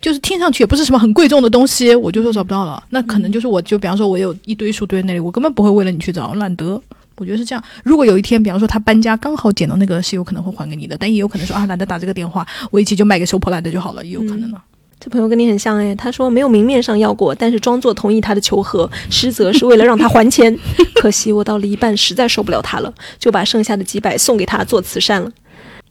[0.00, 2.82] 就是听上去也不是什么很贵重的东西，我就说找不到了。
[2.90, 6.80] 那可能就是我就比方说，我有一堆书堆在那里，我根本不会为了你去找，懒得。
[7.16, 7.64] 我觉得是这样。
[7.82, 14.60] 如果有一天，比方说他搬家刚好捡到那个，是有可能会还给你的，但也有可能说啊，懒得打这个电话，我一起就卖给收破烂的就好了，也有可能的。
[15.00, 20.54] 这朋友跟你很像哎，他说没有明面上要过，但是装作同意他的求和，实则是为了让他还钱。
[20.94, 25.30] 可惜我到了一半实在受不了他了，就把剩下的几百送给他做慈善了。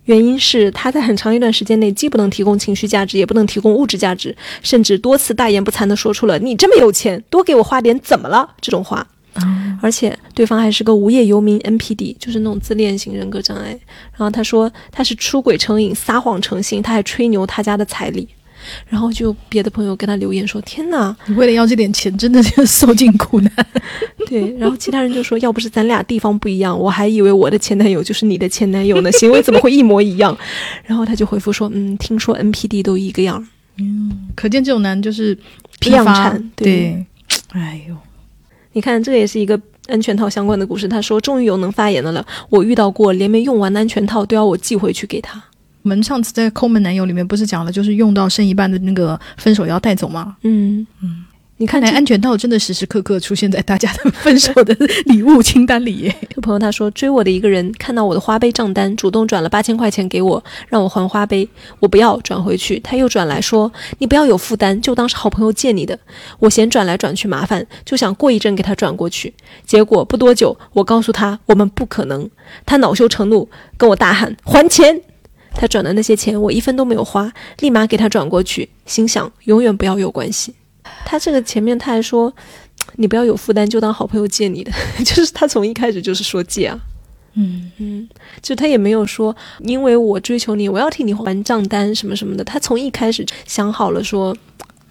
[0.05, 9.05] 原因是他在很长一段时间内既不能提供情绪价值，也不能提供物质价值，甚至多次大言不惭地说出了“你这么有钱，多给我花点怎么了”这种话。
[9.81, 13.77] 而且对方还是个无业游民 NPD，就是那种自恋型人格障碍。
[14.11, 18.27] 然后他说他是出轨成瘾，撒谎成性，他还吹牛他家的彩礼。
[18.87, 23.51] 然后就别的朋友跟他留言说：“天哪，你为了要这点钱，真的是受尽苦难。
[24.27, 30.37] 对。”然后其他人就说：“要不是咱俩地方不一样，我还以为我的前男友就是你的前男友呢，行为怎么会一模一样？”
[30.85, 33.45] 然后他就回复说：“嗯，听说 NPD 都一个样。
[33.77, 35.37] 嗯可见这种男就是
[35.79, 36.05] 批量
[36.55, 37.05] 对对，
[37.49, 37.95] 哎呦，”
[38.73, 40.87] 你看，这个也是一个安全套相关的故事。
[40.87, 45.41] 他说：“终于有能发言的了，我遇到过连没用完的安全套都要我寄回去给他。”
[45.85, 50.35] 我们上次在抠门男友里面不是讲了，就是用到剩一半的那个分手要带走吗？
[50.41, 51.23] 嗯嗯，
[51.57, 54.75] 你看来安全套真的时时刻刻出现在大家的分手的
[55.05, 56.15] 礼物清单里耶。
[56.33, 61.47] 这朋友他说，追我的一个人看到我的花呗账单，主动转了八千块钱给我，让我还花呗，
[61.79, 65.99] 我不要转回去，他又转来说你不要有负担，就当是好朋友借你的。
[66.39, 69.31] 我嫌转来转去麻烦，就想过一阵给他转过去。
[69.67, 72.27] 结果不多久，我告诉他我们不可能，
[72.65, 74.99] 他恼羞成怒，跟我大喊还钱。
[75.55, 80.53] 他转的那些钱我一分都没有花，立马给他转过去，心想永远不要有关系。
[81.05, 82.31] 他这个前面他还说，
[82.97, 84.71] 你不要有负担，就当好朋友借你的，
[85.03, 86.79] 就是他从一开始就是说借啊，
[87.33, 88.07] 嗯，嗯，
[88.41, 94.35] 就他也没有说因为我追求你，我要替你还账单什么什么的，他从一开始想好了说，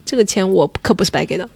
[0.04, 1.48] 这个钱我可不是白给的，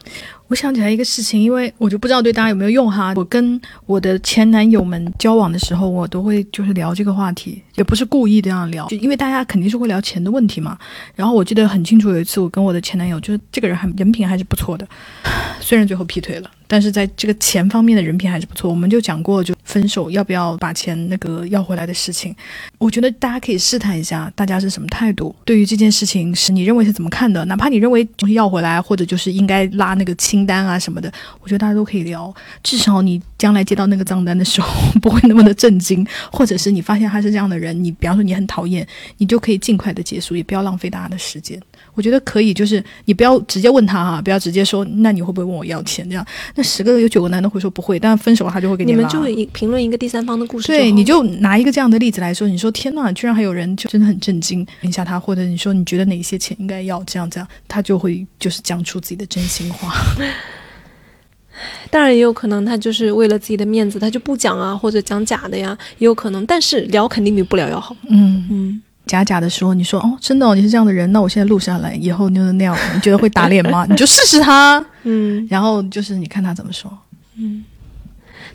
[0.49, 3.13] 我想起来一个事情，因为我就不知道对大家有没有用哈。
[3.17, 10.79] 我跟我的前男友们交往的时候，我都会就是聊这个话题，也不是故意这样聊，就因为大家肯定是会聊钱的问题嘛。
[11.15, 14.89] 然后我记得很清楚，有一次我跟我的前男友，就是这个人还人品还是不错的，
[15.61, 18.71] 虽然最后劈腿了，但是在这个钱方面的人品还是不错。
[18.71, 22.33] 我们就讲过，就分手要不要把钱那个要回来的事情，
[22.79, 25.35] 我觉得大家可以试探一下，大家是什么态度。
[25.45, 27.45] 对于这件事情，是你认为是怎么看的？
[27.47, 31.11] 哪怕你认为东西要回来，或者就是应该拉那个清单啊什么的，
[31.41, 32.33] 我觉得大家都可以聊。
[32.63, 41.59] 至少你将来接到那个账单的时候，不会那么的震惊，或者是你发现他是这样的人，你比方说你很讨厌，你就可以尽快的结束，也不要浪费大家的时间。
[41.95, 46.09] 我觉得可以，就是你不要直接问他哈，不要直接说，那你会不会问我要钱？
[46.09, 46.25] 这样，
[46.55, 48.97] 那十个有九个男的会说不会，但分手了他就会给你你。
[48.97, 59.93] 们就一评论一个第三方的故事，对，你就拿一个这样的例子来说，你说天呐，居然还有人就真的很震惊，问一下他，或者你说你觉得哪些钱应该要这样这样，他就会就是讲出自己的真心话。
[61.91, 66.47] 当然也有可能他就是为了自己的面子，他就不讲啊，或者讲假的呀，也有可能。
[66.47, 67.97] 但是聊肯定比不聊要好。
[68.09, 68.83] 嗯嗯。
[69.09, 73.87] 假假的说，你说哦，真的哦，你是这样的人，那我现在录下来，以后就是那样，你觉得会打脸吗？
[73.89, 76.93] 你就试试他， 嗯，然后就是你看他怎么说，
[77.37, 77.65] 嗯，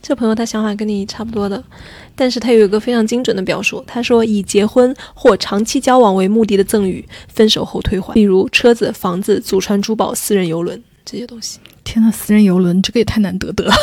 [0.01, 1.61] 这朋友他想法跟你差不多的，
[2.15, 11.59] 但是他有一个非常精准的表述，他说以结婚或长期交往为目的的赠与，分手后退还，比如车子、房子、祖传珠宝、私人游轮这些东西。
[11.83, 13.73] 天呐，私人游轮这个也太难得得了。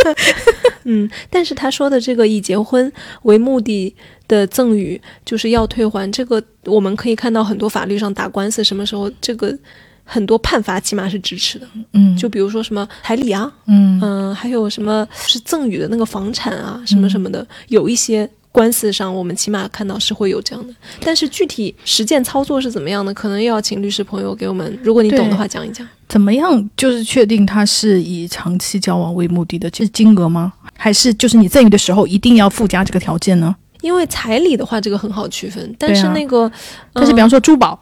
[0.84, 3.94] 嗯，但是他说的这个以结婚为目的。
[4.26, 9.54] 的赠与就是要退还，这个我们可以看到很多法律上打官司，什么时候这个
[10.02, 30.52] 很多判罚起码是支持的，嗯，就比如说什么彩礼啊，嗯嗯，还有什么是赠与的那个房产啊，什么什么的，有一些官司上我们起码看到是会有这样的，但是具体实践操作是怎么样的，可能又要请律师朋友给我们，如果你懂的话讲一讲，怎么样就是确定他是以长期交往为目的的，就是金额吗？
[30.76, 33.56] 还是就是你赠与的时候一定要附加这个条件呢？
[33.80, 36.48] 因为彩礼的话，这个很好区分，但是那个，
[36.92, 37.78] 但是比方说珠宝，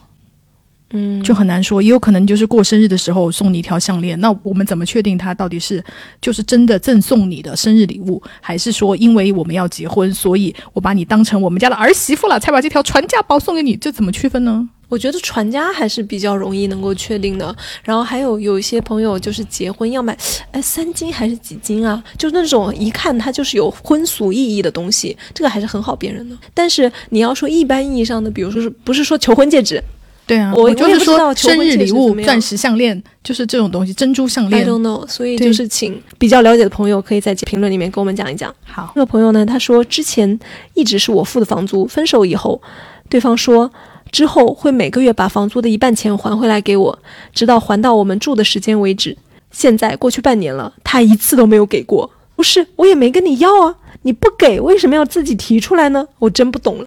[0.93, 5.83] 嗯，就很难说，也有可能就是过生日的时候送你一条项链，那我们怎么确定它到底是
[6.21, 13.77] 就是真的赠送你的生日礼物，还是说因为我们要结婚，所以我把你当成我们家的儿媳妇了，才把这条传家宝送给你？
[13.77, 14.69] 这怎么区分呢？
[14.89, 17.57] 我觉得传家还是比较容易能够确定的。
[17.83, 20.15] 然后还有有一些朋友就是结婚要买，
[20.51, 22.05] 哎，三金还是几金啊？
[22.19, 26.37] 就那种一看它就是有婚俗意义的东西，这个还是很好辨认的。
[26.53, 29.83] 但是你要说一般意义上的，比如说是不是说求婚戒指？
[30.27, 34.65] 对啊，我就是说生日礼物、钻石项链，就是这种东西，珍珠项链。
[34.65, 35.07] I don't know。
[35.07, 38.55] 所以就是请比较了解的朋友可以在评论里面跟我们讲一讲。
[38.65, 40.39] 好，这个朋友呢，他说之前
[40.75, 42.61] 一直是我付的房租，分手以后，
[43.09, 43.71] 对方说。
[44.11, 46.99] 之后会每个月把房租的一半钱还回来给我，
[47.33, 49.17] 直到还到我们住的时间为止。
[49.51, 52.11] 现在过去半年了，他一次都没有给过。
[52.37, 56.07] 不是，我也没跟你要啊，你不给为什么要自己提出来呢？
[56.19, 56.87] 我真不懂了。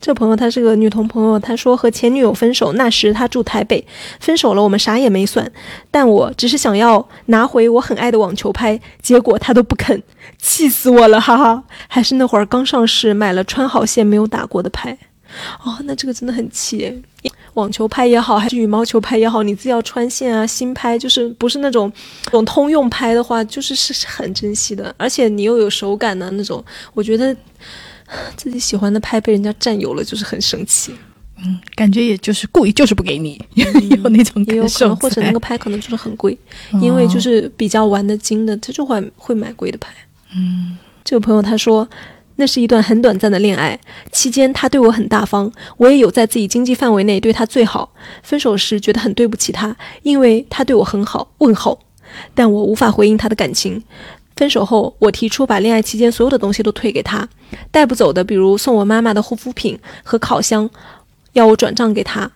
[0.00, 3.84] 这朋友她是个女同朋友，她说和前女友分手那时她住台北，
[4.20, 5.50] 分手了我们啥也没算，
[5.90, 10.02] 但我只是想要拿回我很爱的网球拍，结果他都不肯，
[10.38, 11.64] 气死我了，哈哈。
[11.88, 14.96] 还是那会儿刚上市，买了穿好线没有打过的拍。
[15.62, 17.02] 哦，那这个真的很气。
[17.54, 21.92] 网球拍也好，还是羽毛球拍也好，你自己要穿线啊，新拍就是不是那种，
[22.26, 24.94] 那种通用拍的话，就是是很珍惜的。
[24.96, 27.36] 而且你又有手感的那种，我觉得
[28.36, 30.94] 自己喜欢的拍被人家占有了，就是很生气。
[31.38, 36.36] 嗯，感觉也就是故意就是不给你， 有那种也有可能，或者那个拍可能就是很贵，
[36.80, 39.92] 因为就是比较玩得精的，他就会会买贵的拍。
[40.34, 41.88] 嗯，这个朋友他说。
[42.40, 43.76] 那是一段很短暂的恋爱，
[44.12, 47.92] 期间他对我很大方，我也有在自己经济范围内对他最好。
[48.22, 51.32] 分手时觉得很对不起他，因为他对我很好。
[51.38, 51.80] 问候，
[52.36, 53.82] 但我无法回应他的感情。
[54.38, 57.28] 分手后，我提出把恋爱期间所有的东西都退给他，
[57.72, 60.70] 带不走的，比如送我妈妈的护肤品和烤箱，
[61.32, 62.30] 要我转账给他。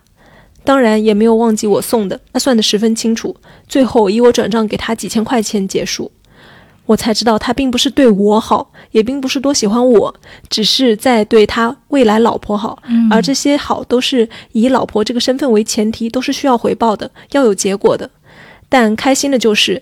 [0.65, 3.33] 当然也没有忘记我送的，他算得十分清楚。
[3.69, 6.11] 最后以我转账给他几千块钱结束。
[6.85, 10.13] 我才知道他并不是对我好，也并不是多喜欢我，
[10.49, 12.77] 只是在对他未来老婆好。
[13.09, 18.09] 而这些好都是以老婆这个身份为前提，都是需要回报的，要有结果的。
[18.67, 19.81] 但开心的就是，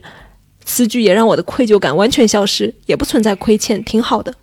[0.66, 4.34] 此举也让我的愧疚感完全消失，也不存在亏欠，挺好的。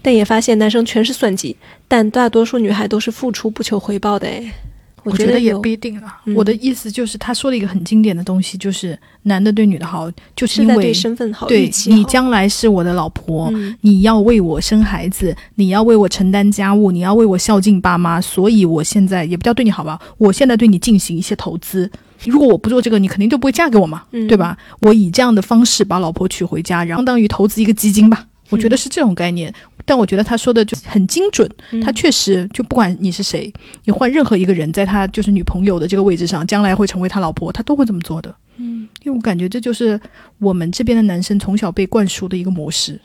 [0.00, 1.56] 但也发现男生全是算计，
[1.86, 4.26] 但大多数女孩都是付出不求回报的。
[4.26, 4.52] 诶。
[5.04, 6.08] 我觉得也不一定了。
[6.36, 13.50] 我的意思就是，他说了一个很经典的东西，就是男的对女的好，就是因为对身份好，对你将来是我的老婆，
[13.80, 21.90] 你要为我生孩子，你要为我承担家务，你要为我孝敬爸妈，所以我现在也不叫对你好吧，我现在对你进行一些投资。
[22.24, 24.56] 如果我不做这个，你肯定就不会嫁给我嘛，对吧？
[24.80, 28.26] 我以这样的方式把老婆娶回家，然后相当于投资一个基金吧。
[28.50, 29.52] 我觉得是这种概念。
[29.84, 31.50] 但我觉得他说的就很精准，
[31.82, 33.50] 他确实就不管你是谁，
[33.84, 38.34] 你换任何一个人在他就是女朋友的这个位置上，将来会成为他老婆，他都会这么做的。
[38.58, 39.98] 嗯，因为我感觉这就是
[40.40, 43.00] 我们这边的男生从小被灌输的一个模式。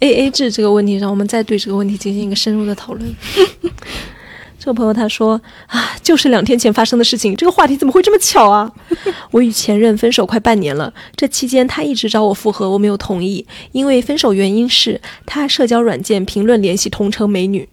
[0.00, 3.14] A A 制这个问题上，我们再对这个问题进行一个深入的讨论。
[4.62, 5.32] 这个朋友他说
[5.66, 8.70] 啊，就是两天前发生的事情，这个话题怎么会这么巧啊？
[9.32, 17.68] 我与前任分手快半年了，这期间他一直找我复合，我没有同意，因为分手原因是他社交软件评论联系同城美女。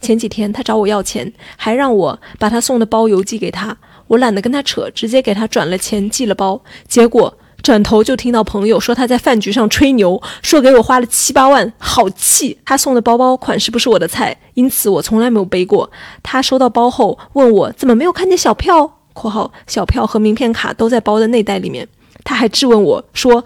[0.00, 3.76] 前几天他找我要钱，还让我把他送的包邮寄给他，
[4.06, 7.36] 我懒得跟他扯，直接给他转了钱寄了包，结果。
[7.62, 12.58] 转头就听到朋友说他在饭局上吹牛，说给我花了七八万，好气！
[12.64, 15.90] 他送的包包款式不是我的菜，因此我从来没有背过。
[16.22, 21.86] 他收到包后问我怎么没有看见小票（括号小票和名片卡都在包的内袋里面），
[22.24, 23.44] 他还质问我说：“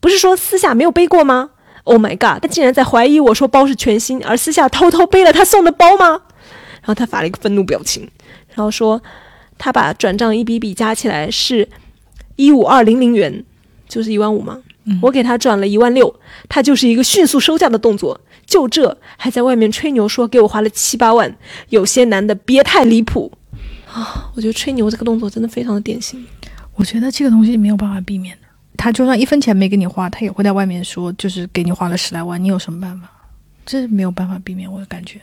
[0.00, 1.50] 不是说私下没有背过吗
[1.84, 2.40] ？”Oh my god！
[2.42, 6.22] 他竟然在怀疑我说包是全新，而私下偷偷背了他送的包吗？
[6.80, 8.08] 然后他发了一个愤怒表情，
[8.54, 9.02] 然后说
[9.58, 11.68] 他把转账一笔笔加起来是。
[12.36, 13.44] 一五二零零元，
[13.88, 14.60] 就是一万五嘛。
[14.86, 16.14] 嗯我给他转了一万六，
[16.46, 18.20] 他就是一个迅速收价的动作。
[18.44, 21.34] 就这，还在外面吹牛说给我花了七八万。
[21.70, 23.32] 有些男的别太离谱
[23.90, 24.30] 啊！
[24.34, 26.22] 我觉得吹牛这个动作真的非常的典型。
[26.74, 28.48] 我觉得这个东西没有办法避免的。
[28.76, 33.08] 他就算一分钱没给你花，他也会在外面说，就是给你花了十来万，你有什么办法？
[33.64, 35.18] 这是没有办法避免，我的感觉。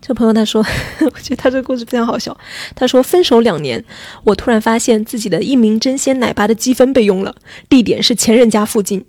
[0.00, 0.64] 这朋友他说，
[1.12, 2.36] 我觉得他这个故事非常好笑。
[2.74, 3.84] 他说，分手两年，
[4.24, 7.34] 我突然发现自己的一名真鲜奶爸的积分被用了，
[7.68, 9.04] 地点是前任家附近。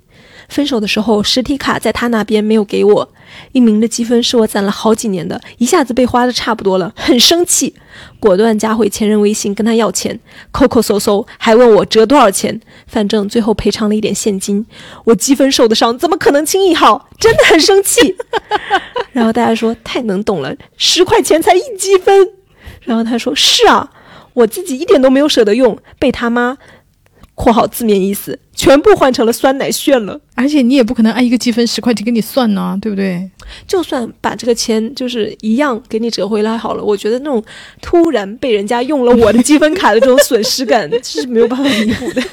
[0.49, 3.09] 分手的时候，实体卡在他那边没有给我，
[3.51, 7.73] 一名的积分是我攒了好几年的，一下子被花的差不多了，很生气，
[8.19, 10.19] 果断加回前任微信跟他要钱，
[10.51, 14.65] 抠抠搜搜，还问我折多少钱，反正最后赔偿了一点现金。
[15.05, 17.09] 我积分受的伤怎么可能轻易好？
[17.19, 18.15] 真的很生气。
[19.13, 22.27] 然后大家说太能懂了，十块钱才一积分。
[22.81, 23.91] 然后他说是啊，
[24.33, 26.57] 我自己一点都没有舍得用，被他妈
[27.35, 30.19] （括号字面意思）全部换成了酸奶炫了。
[30.35, 33.29] 而且你也不可能按一个积分十块钱给你算呢、对不对？
[33.65, 37.41] 就算把这个钱就是一样给你折回来好了，我觉得那种
[37.81, 42.23] 突然被人家用了我的积分卡的这种损失感 是没有办法弥补的。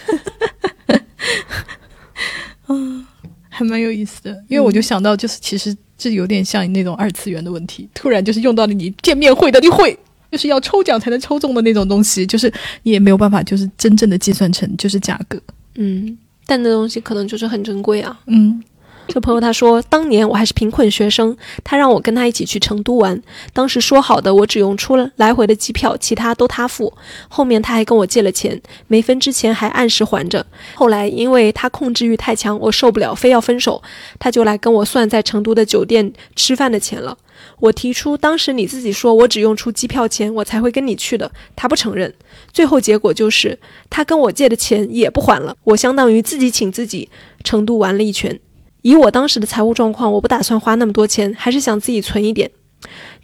[2.69, 3.07] 嗯
[3.49, 9.97] 还蛮有意思的，因为我就想到，就是其实这有点像那种二次元的问题，突然就是用到了你见面会的你会。
[10.29, 12.53] 就是要抽奖才能抽中的那种东西，就是
[12.83, 15.41] 你也没有办法，就是真正的计算成就是价格。
[15.77, 16.17] 嗯，
[16.47, 18.19] 但那东西可能就是很珍贵啊。
[18.27, 18.63] 嗯，
[19.09, 23.23] 这朋友他说，当年我还是贫困学生，他让我跟他一起去成都玩。
[23.53, 26.93] 当时说好的，我只用出来回的机票，其他都他付。
[27.29, 30.45] 后面他还跟我借了钱，没分之前还按时还着。
[30.75, 33.83] 后来因为他控制欲太强，我受不了，非要分手，
[34.19, 37.17] 他就来跟我算在成都的酒店吃饭的钱了。
[37.61, 42.13] 我提出当时你自己说我只用出机票钱，我才会跟你去的，他不承认。
[42.53, 43.59] 最后结果就是
[43.91, 47.09] 他跟我借的钱也不还了，我相当于自己请自己
[47.45, 48.39] 成都玩了一圈。
[48.83, 52.51] 以我当时的财务状况，我不打算花那么多钱，还是想自己存一点。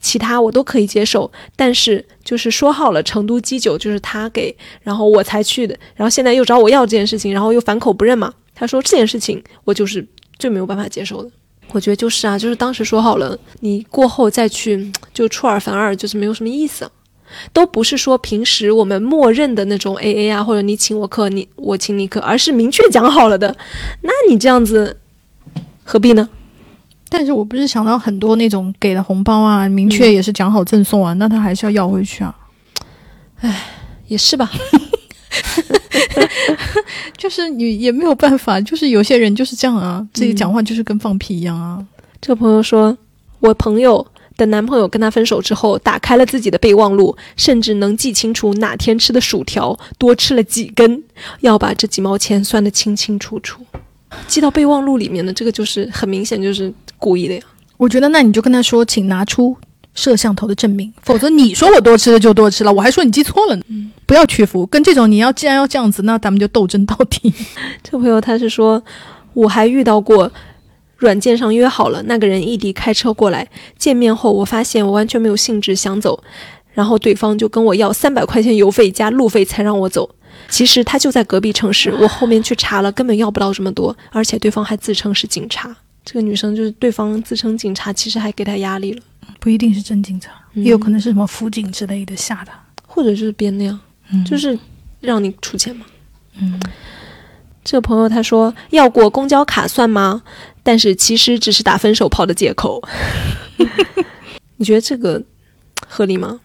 [0.01, 8.35] 其他我都可以接受，但是就是说好了，成都基酒就是他给，然后我才去的，然后现在又找我要这件事情，然后又反口不认嘛。
[8.55, 10.05] 他说这件事情我就是
[10.39, 11.31] 最没有办法接受的。
[11.73, 16.91] 我觉得就是啊，就是当时说好了，你过后再去就出尔反尔，就是没有什么意思。
[17.53, 23.57] 都不是说平时我们默认的那种 A A 啊，或者你请我客，你我请你客，而是明确讲好了的。
[24.03, 24.99] 那你这样子
[25.83, 26.29] 何必呢？
[27.09, 32.37] 但是我不是想到很多那种给的红包啊，明确也是讲好赠送啊，那他还是要要回去啊。
[33.41, 33.67] 唉
[34.09, 34.51] 也是吧，
[37.17, 41.85] 就是你也没有办法，就是有些人就是这样啊，自己讲话就是跟放屁一样啊。
[42.21, 42.97] 这个朋友说，
[43.41, 44.07] 我朋友
[44.37, 51.03] 的男朋友跟他分手之后，打开了自己的备忘录，甚至能记清楚哪天吃的薯条多吃了几根，
[51.41, 53.65] 要把这几毛钱算得清清楚楚，
[54.27, 57.41] 记到备忘录里面的这个就是很明显就是故意的呀。
[57.77, 59.57] 我觉得那你就跟他说，请拿出
[59.95, 63.65] 摄像头的证明，否则你说我多吃了就多吃了，我还说你记错了呢。
[64.07, 67.33] 不要屈服，跟这种你要既然要这样子，那咱们就斗争到底。
[67.83, 68.83] 这个朋友他是说，
[69.35, 70.31] 我还遇到过。
[70.99, 76.23] 软件上约好了，那个人异地开车过来，见面后我发现我完全没有兴致想走，
[76.75, 80.09] 然后对方就跟我要三百块钱油费加路费才让我走。
[80.49, 85.75] 其实他就在隔壁城市，我后面去查了，根本要不到这么多，而且对方还自称是警察。
[86.05, 89.03] 这个女生就是对方自称警察，其实还给她压力了，
[89.41, 92.53] 不一定是真警察，嗯也有可能是什么辅警之类的吓他。
[92.87, 93.81] 或者就是编的呀，
[94.13, 94.59] 嗯就是
[95.01, 95.87] 让你出钱嘛。
[96.39, 96.61] 嗯，
[97.65, 100.23] 这个朋友他说要过公交卡算吗？
[100.63, 102.83] 但是其实只是打分手炮的借口。
[104.57, 105.23] 你觉得这个
[105.89, 106.41] 合理吗？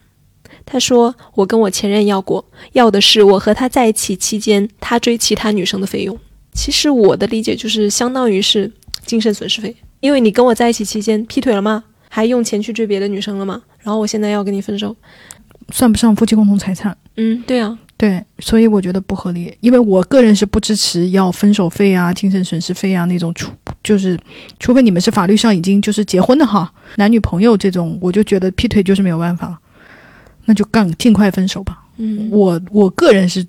[0.66, 6.18] 他说我跟我前任要过，要的是我和他在一起期间他追其他女生的费用。
[6.52, 8.70] 其实我的理解就是相当于是
[9.06, 11.84] 精神损失费，因为你跟我在一起期间劈腿了吗？
[12.08, 13.62] 还用钱去追别的女生了吗？
[13.80, 14.94] 然后我现在要跟你分手，
[15.70, 16.96] 算不上夫妻共同财产。
[17.16, 23.50] 嗯，对啊，对，所以我觉得不合理，因为我个人是不支持要分手费啊、精神损失费啊那种，除
[23.82, 24.18] 就是
[24.60, 29.58] 除非你们是法律上已经就是结婚的哈，男女朋友这种，我就觉得劈腿就是没有办法，
[30.44, 31.82] 那就干尽快分手吧。
[31.96, 33.44] 嗯，我我个人是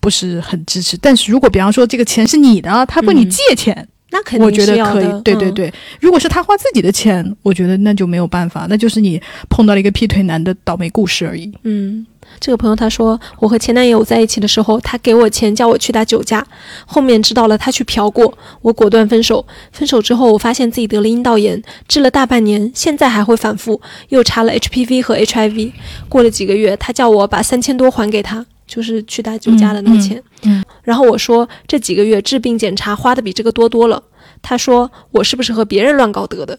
[0.00, 5.02] 不是很支持，但是如果比方说这个钱是你的，他问你嗯借钱，那肯定我觉得可以是要的。
[5.02, 11.52] 嗯，对对对，如果是他花自己的钱，我觉得那就没有办法，那就是你碰到了一个劈腿男的倒霉故事而已。
[11.64, 12.06] 嗯，
[12.38, 16.46] 这个朋友他说，我和前男友在一起的时候，他给我钱叫我去打酒驾，
[16.86, 19.44] 后面知道了他去嫖过，我果断分手。
[19.72, 25.72] 分手之后，我发现自己得了阴道炎，治了大半年，现在还会反复，又查了 HPV 和 HIV。
[26.08, 30.16] 过了几个月，他叫我把三千多还给他，就是去打酒驾的那个钱。
[30.42, 34.02] 嗯嗯然后我说这几个月治病检查花的比这个多多了。
[34.42, 36.58] 他说我是不是和别人乱搞得的？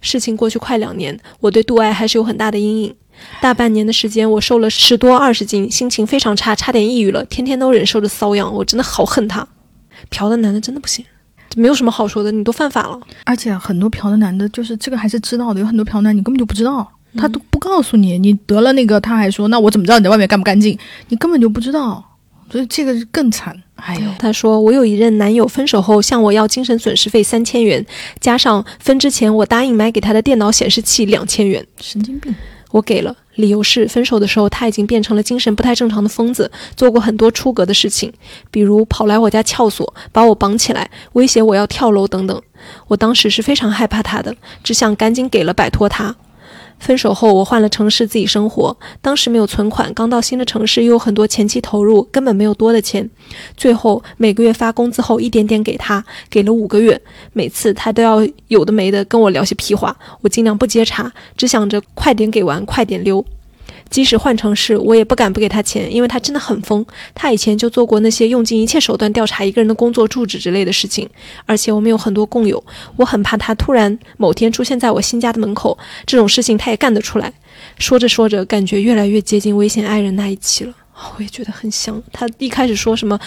[0.00, 2.94] 事情过去快两年，我对杜爱还是有很大的阴影。
[3.40, 9.46] 大半年的时间，我瘦了十多二十斤，心情非常差，差点抑郁了，天天都忍受着瘙痒，我真的好恨他。
[10.10, 11.04] 嫖的男的真的不行，
[11.56, 13.00] 没有什么好说的，你都犯法了。
[13.24, 16.86] 而且很多嫖的男的，就是这个还是知道的，有很多嫖男你根本就不知道，
[17.16, 20.78] 他嗯都不告诉你，你得了那个，他还说那我怎么知道你在外面干不干净？
[21.08, 22.04] 你根本就不知道，
[22.50, 23.60] 所以这个更惨。
[23.76, 27.84] 哎呦，他说：“我有一任男友分手后向我要精神损失费三千元，
[28.20, 32.34] 加上分之前我答应买给他的电脑显示器两千元，神经病！
[32.70, 33.14] 我给了。
[33.34, 38.10] 理由是分手的时候他已经变成了精神不太正常的疯子，做过很多出格的事情，
[38.50, 42.40] 比如跑来我家撬锁，把我绑起来，威胁我要跳楼等等。
[42.88, 46.16] 我当时是非常害怕他的，只想赶紧给了摆脱他。”
[46.78, 48.76] 分手后，我换了城市自己生活。
[49.00, 53.08] 当时没有存款，刚到新的城市，又有很多前期投入，根本没有多的钱。
[53.56, 57.00] 最后每个月发工资后，一点点给他，给了五个月。
[57.32, 63.24] 每次他都要有的没的跟我聊些屁话，我尽量不接茬，只想着快点给完，快点溜。
[63.88, 66.84] 即使换城市，我也不敢不给他钱，因为他真的很疯。
[67.14, 71.08] 他以前就做过那些用尽一切手段调查一个人的工作、住址之类的事情，
[71.46, 72.62] 而且我们有很多共友，
[72.96, 77.32] 我很怕他突然某天出现在我新家的门口，这种事情他也干得出来。
[77.78, 80.74] 说着说着，感觉越来越接近危险爱人那一期了。
[81.16, 82.02] 我也觉得很像。
[82.10, 83.18] 他一开始说什么，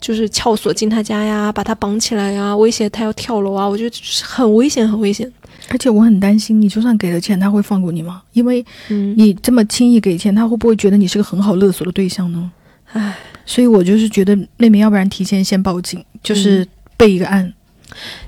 [0.00, 5.32] 就是撬锁进他家呀，把他绑起来呀，威胁他要跳楼啊，我觉得很危险，很危险。
[5.70, 8.22] 而且我很担心，你就算给了钱，他会放过你吗？
[8.32, 12.50] 因为嗯，你这么轻易给钱，他会不会觉得你是个很好勒索的对象呢？
[12.92, 13.16] 唉，
[13.46, 16.66] 所以我就是觉得妹妹，要不然提前先报警，就是
[16.96, 17.52] 备一个案。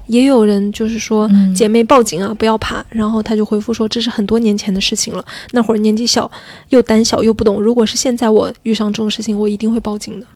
[0.06, 1.28] 也有人就是说。
[1.32, 2.84] 嗯姐妹报警啊，不要怕。
[2.88, 5.24] 然后他就回复说，这是很多年前的事情了。
[5.52, 6.28] 那会儿年纪小，
[6.70, 7.60] 又胆小又不懂。
[7.60, 10.26] 如果是现在我遇上这种事情，我一定会报警的。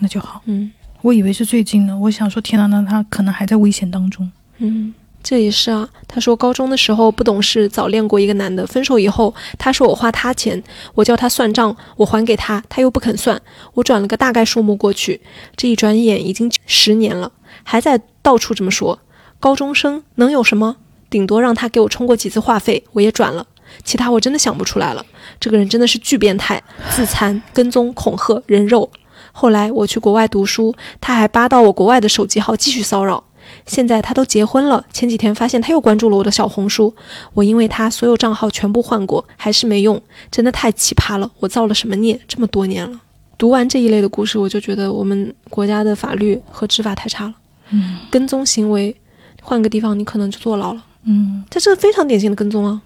[0.00, 0.42] 那就好。
[0.46, 0.70] 嗯
[1.02, 4.28] 我以为是最近的，我想说，天呐，那他可能还在危险当中。
[4.58, 4.92] 嗯，
[5.22, 5.88] 这也是啊。
[6.06, 10.62] 他说高中的时候不懂事，早恋过一个男的，分手以后，他说我花他钱，
[10.94, 13.40] 我叫他算账，我还给他，他又不肯算，
[13.74, 15.20] 我转了个大概数目过去，
[15.56, 18.98] 这一转眼已经十年了，还在到处这么说。
[19.40, 20.76] 高中生能有什么？
[21.10, 23.46] 顶多让他给我充过几次话费，我也转了。
[23.84, 25.04] 其他我真的想不出来了。
[25.38, 28.90] 这个人真的是巨变态，自残、跟踪、恐吓、人肉。
[29.32, 33.22] 后来我去国外读书，他还扒到我国外的手机号继续骚扰。
[33.66, 36.94] 现在他都结婚了，前几天发现他又关注了我的小红书，
[37.34, 41.30] 我因为他所有账号全部换过，还是没用，真的太奇葩了！
[41.38, 42.18] 我造了什么孽？
[42.26, 43.00] 这么多年了，
[43.36, 47.34] 读完这一类的故事，我就觉得我们国家的法律和执法太差了。
[47.70, 48.96] 嗯跟踪行为，
[49.42, 50.84] 换个地方你可能就坐牢了。
[51.04, 52.80] 嗯，这是非常典型的跟踪啊！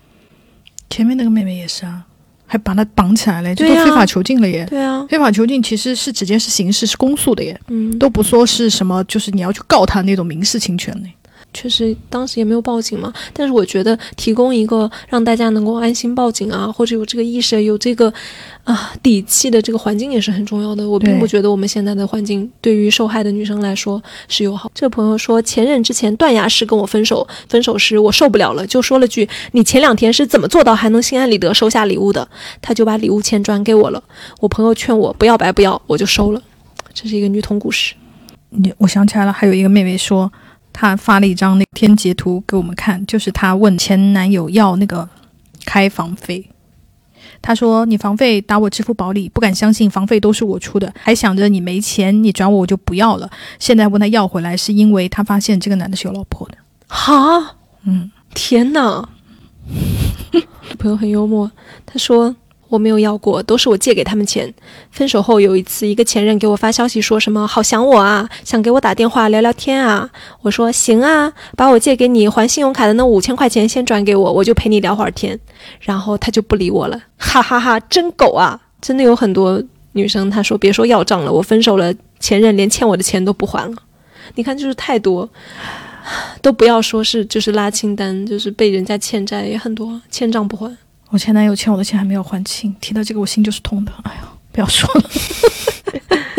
[0.91, 2.05] 前面那个妹妹也是啊，
[2.53, 4.67] 还把他绑起来了，这都非法囚禁了耶。
[4.69, 11.09] 对啊，非法囚禁其实是直接是刑事是公诉的耶，嗯，都不说是什么，就是你要去告他那种民事侵权的。
[11.55, 18.13] 确实当时也没有报警嘛，但是我觉得提供一个让大家能够安心报警啊，或者有这个意识、有这个
[18.65, 20.89] 啊底气的这个环境也是很重要的。
[20.89, 24.71] 我并不觉得我们现在的环境对于受害的女生来说是友好。
[24.75, 32.27] 这朋友说，前任之前断崖式跟我分手，分手时我受不了了，就说了句：“你前两天是怎么做到还能心安理得收下礼物的？”
[32.63, 34.03] 他就把礼物钱转给我了。
[34.41, 36.43] 我朋友劝我不要白不要，我就收了。
[36.95, 37.95] 这是一个女童故事。
[38.51, 40.31] 你我想起来了，还有一个妹妹说，
[40.73, 45.09] 她发了一张那天截图给我们看，就是她问前男友要那个
[45.65, 46.49] 开房费。
[47.41, 53.29] 她说：“你房费打我支付宝里，不敢相信房费都是我出的，还想着你没钱，你转我我就不要了。
[53.59, 56.57] 现在问他要回来，是因为他发现这个男的是有老婆的。
[56.87, 59.09] 哈，嗯，天哪！
[60.79, 61.51] 朋友很幽默，
[61.85, 62.35] 他说
[62.73, 64.51] ：“我没有要过，都是我借给他们钱。
[64.91, 70.09] 分手后有一次，一个前任给我发消息，说什么好想我啊，想给我打电话聊聊天啊。
[70.41, 75.39] 我说行啊，把我借给你还信用卡的那五千块钱先转给我，我就陪你聊会儿天。
[75.81, 78.59] 然后他就不理我了，哈哈哈，真狗啊！
[78.81, 79.63] 真的有很多
[79.93, 83.77] 女生，她说别说要账了，我分手了，前任连欠我的钱都不还了。
[84.35, 85.29] 你看，就是太多，
[86.41, 90.75] 都不要说是就是拉清单，就是被人家欠债也很多，欠账不还。
[91.13, 93.93] 我前男友欠我的钱还没有还清，提到这个我心就是痛的。
[94.05, 95.11] 哎呀，不要说了。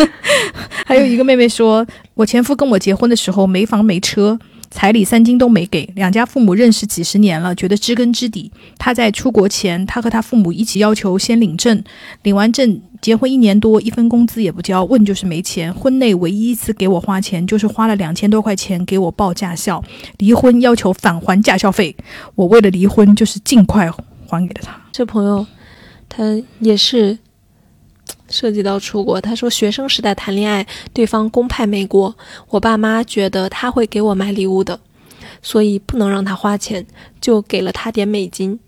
[0.84, 4.39] 还有一个妹妹说，我前夫跟我结婚的时候没房没车，
[4.71, 8.51] 彩礼三金都没给，两家父母认识几十年了，觉得知根知底。
[8.80, 11.84] 他在出国前，他和他父母一起要求先领证，
[12.24, 15.71] 领完证结婚一年多，一分工资也不交，问就是没钱。
[15.71, 19.84] 婚内唯一一次给我花钱，就是花了两千多块钱给我报驾校，
[20.17, 21.95] 离婚要求返还驾校费，
[22.34, 23.88] 我为了离婚就是尽快。
[24.36, 24.80] 还给了他。
[24.92, 25.46] 这朋友，
[26.10, 26.24] 他
[26.60, 27.18] 也是
[28.30, 29.20] 涉及到出国。
[29.22, 32.16] 他说，学生时代谈恋爱，对方公派美国，
[32.50, 34.80] 我爸妈觉得他会给我买礼物的，
[35.42, 36.86] 所以不能让他花钱，
[37.22, 38.60] 就给了他点美金。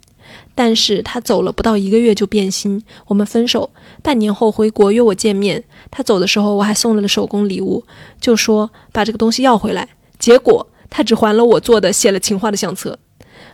[0.56, 3.70] 但是他走了不到一个月就变心，我们分手。
[4.02, 7.84] 半年后回国约我见面，他走的时候我还送了个手工礼物，
[8.20, 9.88] 就说把这个东西要回来。
[10.18, 12.98] 结果他只还了我做的写了情话的相册。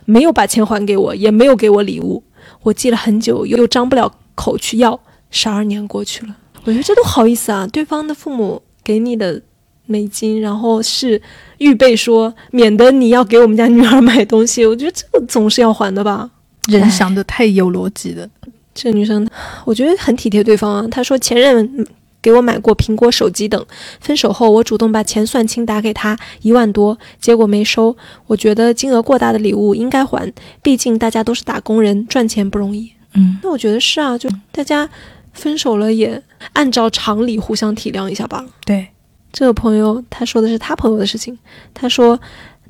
[0.04, 2.22] 没有把钱还给我，也没有给我礼物。
[2.62, 4.98] 我记了很久，又张不了口去要。
[5.30, 7.66] 十二年过去了，我觉得这都好意思啊！
[7.68, 9.40] 对方的父母给你的
[9.86, 11.20] 美金，然后是
[11.56, 14.66] 预备说，免得你要给我们家女儿买东西。
[14.66, 16.30] 我觉得这个总是要还的吧？
[16.68, 18.28] 人想的太有逻辑了。
[18.74, 19.26] 这女生，
[19.64, 20.86] 我觉得很体贴对方啊。
[20.90, 21.86] 她说前任。
[22.22, 23.66] 给我买过苹果手机等，
[24.00, 27.96] 分手后我主动把钱算清打给他一万多，结果没收。
[28.28, 32.92] 我觉得金额过大的礼物应该还，毕竟大家都是打工人，赚钱不容易。
[33.14, 34.88] 嗯，那我觉得是啊，就大家
[35.32, 38.46] 分手了也按照常理互相体谅一下吧。
[38.64, 38.86] 对，
[39.32, 41.36] 这个朋友他说的是他朋友的事情，
[41.74, 42.18] 他说。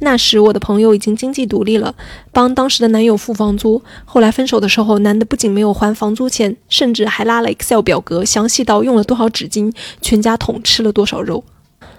[0.03, 1.95] 那时我的朋友已经经济独立了，
[2.33, 3.81] 帮当时的男友付房租。
[4.05, 11.45] 后来分手的时候，男的不仅没有还房租钱，甚至还拉了 Excel 表格，详细到用了多少纸巾，全家桶吃了多少肉。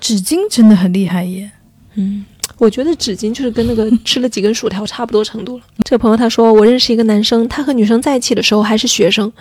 [0.01, 1.49] 纸巾真的很厉害耶。
[1.95, 2.25] 嗯，
[2.57, 5.63] 我觉得纸巾就是跟那个吃了几根薯条差不多程度了。
[5.85, 9.31] 这个朋友他说，我认识一个男生，他和女生在一起的时候还是学生，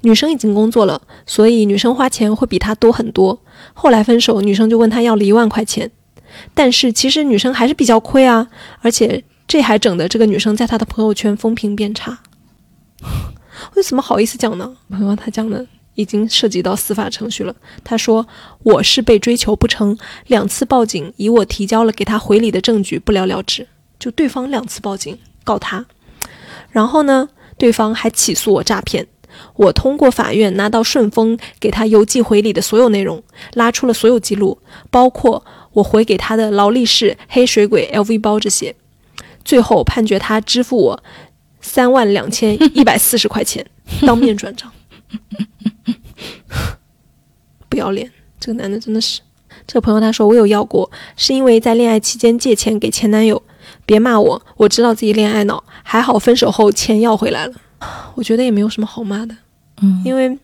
[0.00, 3.38] 女生已经工作了，所以女生花钱会比他多很多。
[3.72, 5.92] 后来分手，女生就问他要了一万块钱。
[6.54, 8.48] 但是其实女生还是比较亏啊，
[8.80, 12.20] 而且这还整的这个女生在她的朋友圈风评变差，
[13.74, 14.76] 为什么好意思讲呢？
[14.88, 17.54] 朋友他讲的已经涉及到司法程序了。
[17.82, 18.26] 他说
[18.62, 23.66] 我是被追求不成，两次报警，以我提交了给他回礼的证据不了了之，
[23.98, 25.84] 就对方两次报警告他，
[26.70, 27.28] 然后呢，
[27.58, 29.08] 对方还起诉我诈骗。
[29.56, 33.22] 我通过法院拿到顺丰给他邮寄回礼的所有内容，
[33.54, 34.58] 拉出了所有记录，
[34.90, 35.44] 包括。
[35.72, 38.74] 我回给他的劳力士、黑水鬼、LV 包这些，
[39.44, 41.02] 最后判决他支付我
[41.60, 43.64] 三万两千一百四十块钱，
[44.02, 44.70] 当面转账。
[47.68, 49.20] 不要脸，这个男的真的是。
[49.66, 53.40] 这个朋友他说我有要过，是因为在恋爱期间借钱给前男友。
[53.86, 57.54] 别骂我，我知道自己恋爱脑，还好分手后钱要回来了。
[58.14, 59.36] 我觉得也没有什么好骂的，
[59.82, 60.36] 嗯，因为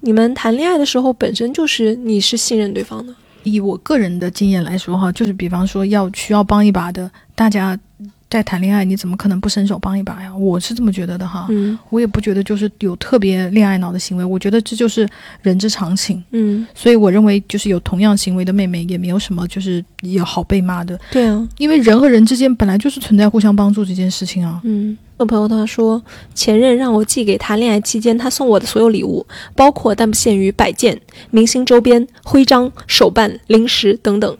[0.00, 3.14] 你们谈恋爱的时候本身就是你是信任对方的。
[3.42, 7.78] 以我个人的经验来说，哈，就是比方说要需要帮一把的，大家
[8.30, 10.34] 在谈恋爱，你怎么可能不伸手帮一把呀？
[10.34, 15.08] 我是这么觉得的，哈，嗯，我也不觉得就是有特别恋爱脑的行为，我觉得这就是
[15.42, 24.96] 人之常情，嗯，所以我认为就是有同样行为的妹妹也没有什么就是也好被骂的，对啊，因为人和人之间本来就是存在互相帮助这件事情啊，嗯。
[25.16, 26.02] 我朋友他说，
[26.34, 30.98] 前任让我寄给他恋爱期间他送我的所有礼物，包括但不限于摆件、
[31.30, 34.34] 明星周边、徽章、手办、零食等等。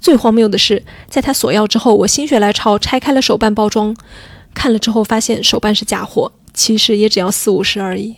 [0.00, 3.96] 最荒谬的是，在他索要之后，我心血来潮拆开了手办包装，
[4.54, 8.16] 看了之后发现手办是假货，其实也只要四五十而已。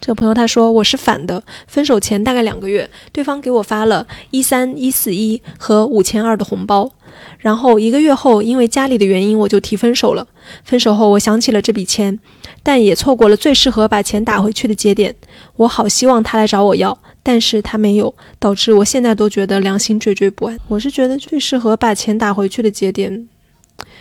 [0.00, 6.92] 这个朋友他说我是反的，分手前大概两个月，对方给我发了一三一四一和五千二的红包。
[7.38, 10.26] 然后一个月后，因为家里的原因，我就提分手了。
[10.62, 12.18] 分手后，我想起了这笔钱，
[12.62, 15.14] 但也错过了最适合把钱打回去的节点。
[15.56, 20.58] 我好希望他来找我要，但是他没有，导致我现在都觉得良心惴惴不安。
[20.68, 23.28] 我是觉得最适合把钱打回去的节点，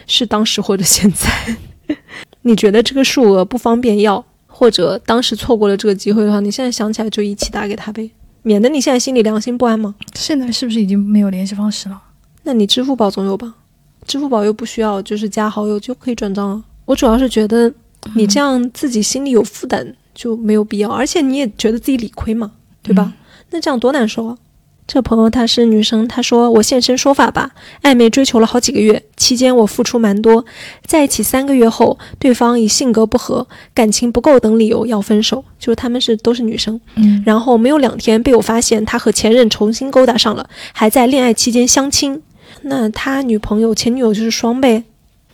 [0.05, 1.55] 是当时或者现在。
[2.43, 4.23] 你觉得这个数额不方便要，
[4.57, 8.09] 或者当时错过了这个机会的话，你现在想起来就一起打给他呗，
[8.41, 9.93] 免得你现在心里良心不安吗？
[10.15, 12.01] 现在是不是已经没有联系方式了？
[12.41, 13.53] 那你支付宝总有吧？
[14.07, 16.63] 支付宝又不需要，就是加好友就可以转账了。
[16.85, 17.71] 我主要是觉得
[18.15, 22.51] 你这样自己心里有负担就没有必要，而且你也觉得自己理亏嘛，
[22.81, 23.13] 对吧？
[23.51, 24.35] 那这样多难受啊！
[24.87, 27.51] 这朋友她是女生，她说我现身说法吧，
[27.83, 30.45] 暧昧追求了好几个月，期间我付出蛮多，
[30.85, 42.23] 在一起三个月后，对方以性格不合、感情不够等理由要分手，就是他们是都是女生，嗯，然后没有两天被我发现他和前任重新勾搭上了，还在恋爱期间相亲，
[42.61, 44.85] 那他女朋友前女友就是双倍，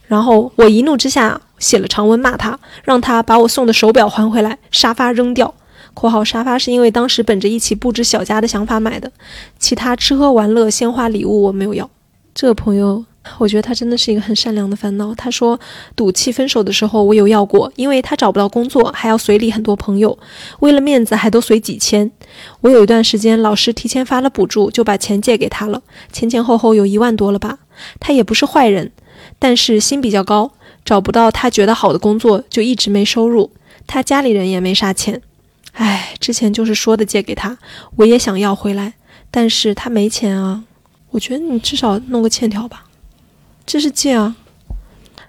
[0.08, 5.54] 然后我一怒之下写了长文骂他，让他把我送的手表还回来，沙发扔掉。
[5.94, 9.12] 括号沙发是因为当时本着一起布置小家的想法买的，
[9.60, 11.90] 其他吃喝玩乐、鲜花礼物我没有要。
[12.34, 13.06] 这个朋友，
[13.38, 15.14] 我觉得他真的是一个很善良的烦恼。
[15.14, 15.60] 他说
[15.96, 20.18] 赌气分手的时候我有要过，因为他找不到工作，还要随礼很多朋友，
[20.60, 22.10] 为了面子还都随几千。
[22.62, 27.60] 我有一段时间老师提前发了补助，就把钱借给他了，前前后后有一万多了吧。
[28.00, 28.92] 他也不是坏人，
[29.38, 30.52] 但是心比较高，
[30.84, 33.52] 找不到他觉得好的工作就一直没收入，
[33.86, 35.22] 他家里人也没啥钱。
[35.74, 37.58] 唉，之前就是说的借给他，
[37.98, 38.94] 我也想要回来，
[39.30, 40.64] 但是他没钱啊。
[41.12, 42.86] 我觉得你至少弄个欠条吧，
[43.66, 44.36] 这是借啊。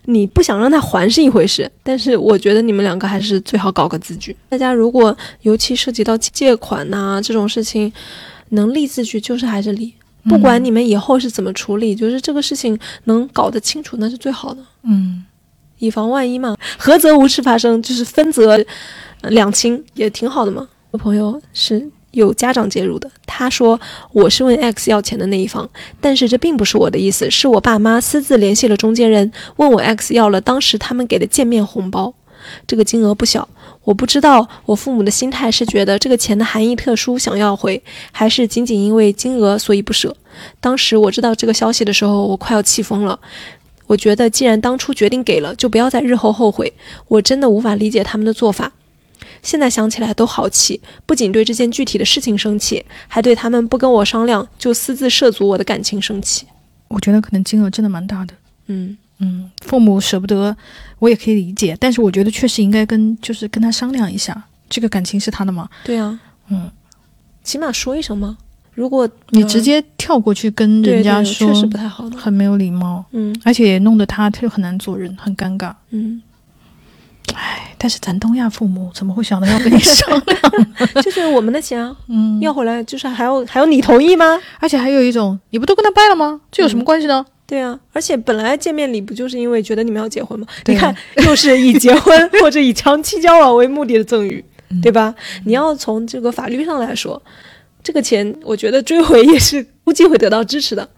[0.07, 4.37] 你不想让他还是一回事，但是我觉得你们两个还是最好搞个字据。
[4.51, 7.91] 大家如果尤其涉及到借款呐、这种事情，
[8.51, 9.95] 能立字据就是还是立，
[10.25, 15.25] 不管你们以后是怎么处理，就是这个事情能搞得清楚那是最好的，嗯
[15.79, 16.55] 以防万一嘛。
[16.77, 18.65] 合则无事发生，就是分则呃
[19.31, 20.69] 两清也挺好的嘛。
[20.91, 23.81] 我朋友是有家长介入的，他说
[24.13, 25.69] 我是问 X 要钱的那一方，
[26.01, 32.15] 但是这并不是我的意思，是我爸妈私自联系了中间人，问我 X 要了当时他们给的见面红包，
[32.67, 33.49] 这个金额不小。
[33.83, 37.83] 我不知道我父母的心态是觉得这个钱的含义特殊想要回，
[38.13, 40.17] 还是仅仅因为金额所以不舍。
[40.61, 43.19] 当时我知道这个消息的时候，我快要气疯了。
[43.87, 46.73] 我觉得既然当初决定给了，就不要在日后后悔。
[47.09, 48.73] 我真的无法理解他们的做法。
[49.45, 56.47] 现在想起来都好气，不仅对这件具体的事情生气，还对他们不跟我商量就私自涉足我的感情生气。
[56.89, 58.35] 我觉得可能金额真的蛮大的。
[58.67, 60.57] 嗯，嗯，父母舍不得，
[60.99, 65.69] 我也可以理解，但是我觉得确实应该跟就是跟他商量一下，这个感情是他的嘛。
[65.85, 66.19] 对啊，
[66.49, 66.71] 嗯，
[67.43, 68.39] 起码说一声嘛。
[68.75, 72.17] 如果你直接跳过去跟人家说，确实不太好的。
[72.17, 75.73] 很没有礼貌，嗯而且也弄得他他就很难做人，很尴尬。
[75.91, 76.21] 嗯，
[77.33, 80.41] 唉，但是咱东亚父母怎么会想到要跟你商量？
[81.03, 84.39] 就是我们的钱啊，嗯，要回来就是还要还要你同意吗？
[84.61, 86.41] 而且还有一种，你不都跟他掰了吗？
[86.53, 87.25] 这有什么关系呢？
[87.47, 90.47] 对啊，而且本来见面礼不就是因为觉得你们要结婚吗？
[90.65, 90.95] 对你看，
[91.27, 95.15] 又是以结婚或者以长期交往为目的的赠与，嗯对吧？
[95.45, 97.21] 你要从这个法律上来说，
[97.83, 100.89] 这个钱我觉得追回也是估计会得到支持的。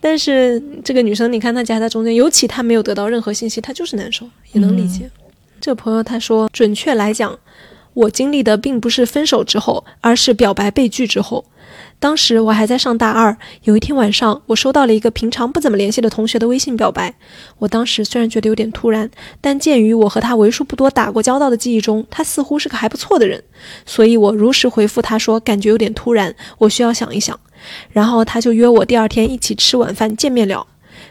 [0.00, 5.10] 但是这个女生，你看她夹在中间，尤其她没有得到任何信息，她就是难受，也能理解。
[5.60, 7.38] 这朋友他说，准确来讲，
[7.94, 11.44] 我经历的并不是分手之后，而是表白被拒之后。
[11.98, 17.14] 当时我还在上大二，有一天晚上，我收到了一个平常不怎么联系的同学的微信表白。
[17.58, 19.10] 我当时虽然觉得有点突然，
[19.40, 23.42] 但鉴于我和他为数不多打过交道的记忆中，他似乎是个还不错的人，
[23.86, 27.38] 所以我如实回复他说，感觉有点突然，我需要想一想。
[27.90, 30.66] 然后他就约我第二天一起吃晚饭见面了。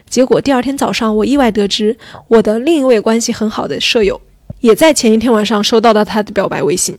[0.08, 1.96] 结果第二天早上，我意外得知
[2.28, 4.20] 我的另一位关系很好的舍友，
[4.64, 6.96] 也在前一天晚上收到了他的表白微信。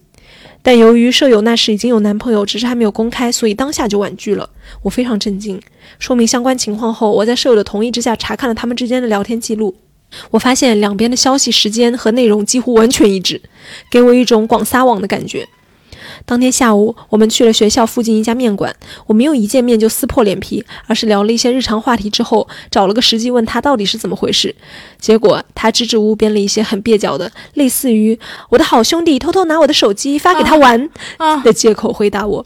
[0.62, 4.48] 但由于舍友那时已经有男朋友，只是还没有公开，所以当下就婉拒了。
[4.84, 5.60] 我非常震惊。
[5.98, 9.76] 说明相关情况后，我在舍友的同意之下查看了他们之间的聊天记录。
[10.30, 13.42] 我发现两边的消息时间和内容几乎完全一致，
[13.90, 15.48] 给我一种广撒网的感觉。
[16.26, 18.76] 当天下午，我们去了学校附近一家面馆。
[19.06, 24.54] 我没有一见面就撕破脸皮，而是聊了一些日常话题之后，找了个时机问他到底是怎么回事。
[25.00, 28.18] 结果他支支吾吾编了一些很蹩脚的，类似于
[28.50, 32.46] “我的好兄弟偷偷拿我的手机发给他玩”啊的借口回答我。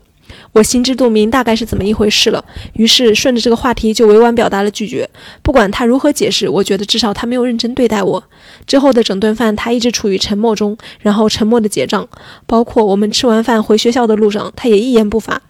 [0.52, 2.44] 我心知肚明大概是怎么一回事了，
[2.74, 5.08] 于是顺着这个话题就委婉表达了拒绝。
[5.44, 8.24] 不管他如何解释，我觉得至少他没有认真对待我。
[8.66, 12.08] 之后的整顿饭，他一直处于沉默中，然后沉默的结账。
[12.48, 15.42] 包括我们吃完饭回学校的路上，他也一言不发。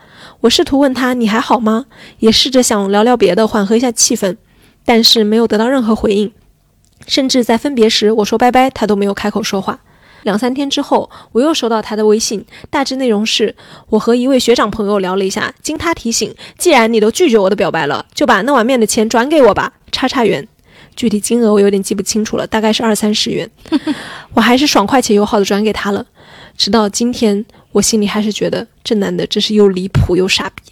[0.41, 1.85] 我试图问他你还好吗，
[2.19, 4.35] 也试着想聊聊别的，缓和一下气氛，
[4.85, 6.31] 但是没有得到任何回应。
[7.07, 9.79] 甚至在分别时，我说拜拜，他都没有开口说话。
[10.23, 13.55] 两三天之后，我又收到他的微信，大致内容是：
[13.89, 20.47] 我和一位学长朋友聊了一下，经他提醒，既然你都拒绝我的表白了，就把那碗面的钱转给我吧，叉叉元。
[20.95, 23.49] 具体金额我有点记不清楚了，大概是二三十元。
[24.33, 26.05] 我还是爽快且友好的转给他了。
[26.57, 30.68] 直到今天，我心里还是觉得这男的真是又离谱又傻逼。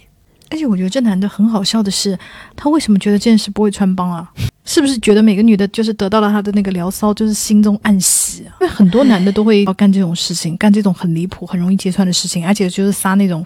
[0.50, 2.18] 而且我觉得这男的很好笑的是，
[2.56, 4.30] 他为什么觉得这件事不会穿帮啊？
[4.64, 8.42] 是不是觉得每个女的就是得到了他的那个聊骚，就是心中暗喜？
[8.60, 13.44] 因为很多男的都会要干这种事情，干这种很离谱、很容易揭穿的事情，而且就是撒那种。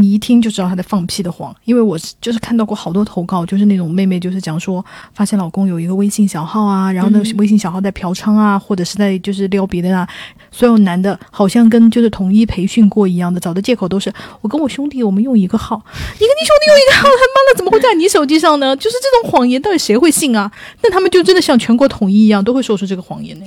[0.00, 10.08] 你一听就知道他在放屁的谎，因为我就是看到过好多投稿，就是那种妹妹就是讲说发现老公有一个微信小号啊，然后那个微信小号在嫖娼啊，或者是在就是撩别的啊，
[10.52, 18.76] 所有男的好像跟就是统一培训过一样的，找的借口都是我跟我兄弟我们用一个号，你跟你兄弟用一个号，他妈的怎么会在你手机上呢？
[18.76, 20.48] 就是这种谎言到底谁会信啊？
[20.82, 23.46] 那他们就真的像全国统一一样，都会说出这个谎言呢？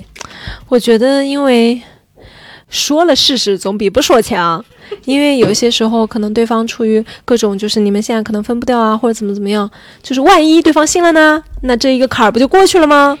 [0.68, 1.80] 我觉得因为。
[2.68, 4.64] 说了试试总比不说强，
[5.04, 9.70] 因为有些时候可能对方出于各种就是你们现在可能分不掉啊，或者怎么怎么样，
[10.02, 13.18] 就是万一对方信了呢，那这一个坎儿不就过去了吗？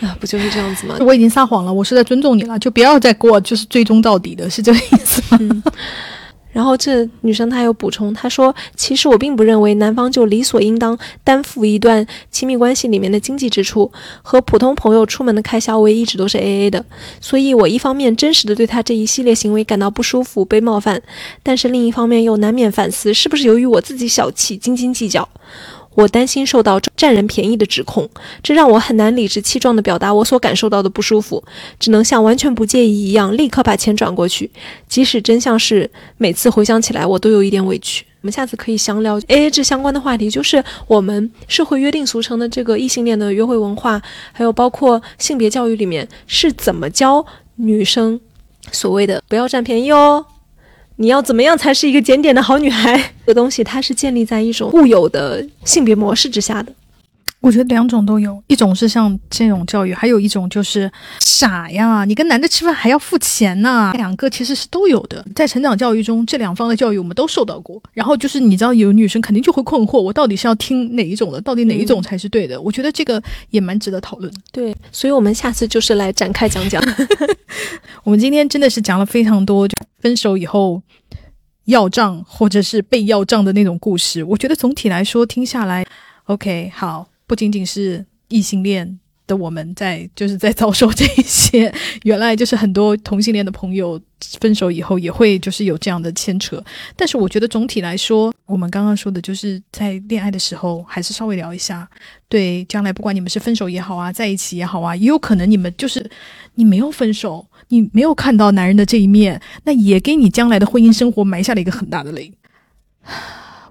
[0.00, 0.96] 啊，不就是这样子吗？
[1.00, 5.62] 我已经撒谎了，我是在尊重你了，就不要再过就是追踪到底的，是这个意思吗？
[6.54, 13.90] 然后这女生她有补充，她说：“其实我并不认为男方就理所应当担负一段亲密关系里面的经济支出
[14.22, 16.84] 和普通朋友出门的开销，我也一直都是 A A 的。
[17.20, 21.02] 所以，我一方面真实的对他这一系列行为感到不舒服、被冒犯，
[21.42, 25.28] 但是另一方面又难免反思，是不是由于我自己小气、斤斤计较。”
[25.94, 28.08] 我担心受到占人便宜的指控，
[28.42, 31.42] 这让我很难理直气壮地表达我所感受到的不舒服，
[31.78, 34.50] 只能像完全不介意一样，立刻把钱转过去。
[34.88, 38.04] 即使真相是每次回想起来，我都有一点委屈。
[38.22, 44.00] 我们下次可以详聊 AA 制相关的话题，就是我们社会约定俗成的这个异性恋的约会文化，
[44.32, 47.24] 还有包括性别教育里面是怎么教
[47.56, 48.18] 女生
[48.72, 50.24] 所谓的不要占便宜哦。
[50.96, 52.96] 你要怎么样才是一个检点的好女孩？
[53.26, 56.72] 这个东西它是建立在一种固有的性别模式之下的。
[57.44, 60.90] 我觉得两种都有，一种是像这种教育，还有一种就是
[61.20, 63.92] 傻呀，你跟男的吃饭还要付钱呢。
[63.96, 67.82] 两个其实是都有的，在成长教育中，这两方的教育我们都受到过。
[67.92, 71.38] 然后就是你知道，有女生肯定就会困惑，我到底是要听哪一种的？
[71.42, 72.58] 到底哪一种才是对的？
[72.58, 74.32] 我觉得这个也蛮值得讨论。
[74.50, 76.82] 对，所以我们下次就是来展开讲讲。
[78.04, 80.80] 我们今天真的是讲了非常多，就分手以后
[81.66, 84.24] 要账或者是被要账的那种故事。
[84.24, 85.84] 我觉得总体来说听下来
[86.24, 87.06] ，OK，好。
[87.26, 91.72] 不仅仅是异性恋的我们在，就是在遭受这一些，
[92.04, 93.98] 原来就是很多同性恋的朋友
[94.40, 96.62] 分手以后也会就是有这样的牵扯。
[96.94, 101.88] 但是我觉得总体来说，我们刚刚说的就是在恋爱的时候，还是稍微聊一下，
[102.28, 106.10] 对将来不管你们是分手也好啊，在一起也好啊，也有可能你们就是
[106.56, 112.30] 你没有分手，你没有看到男人的这一面，那也给你将来的婚姻生活埋下了一个很大的雷。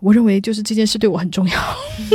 [0.04, 1.60] 我认为就是这件事对我很重要。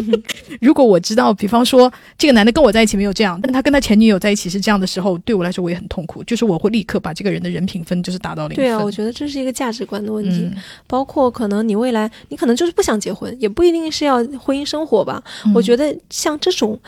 [0.60, 6.23] 如果我知道，比方说这个男的跟我在一起没有这样，但他跟他前女友在一起是这样的时候，对我来说我也很痛苦。
[6.24, 8.65] 就是我会立刻把这个人的人品分就是打到零分。
[8.65, 10.51] 对啊，我觉得这是一个价值观的问题。
[10.86, 15.23] 包括可能你未来你可能就是不想结婚，也不一定是要婚姻生活吧。
[15.55, 16.78] 我觉得像这种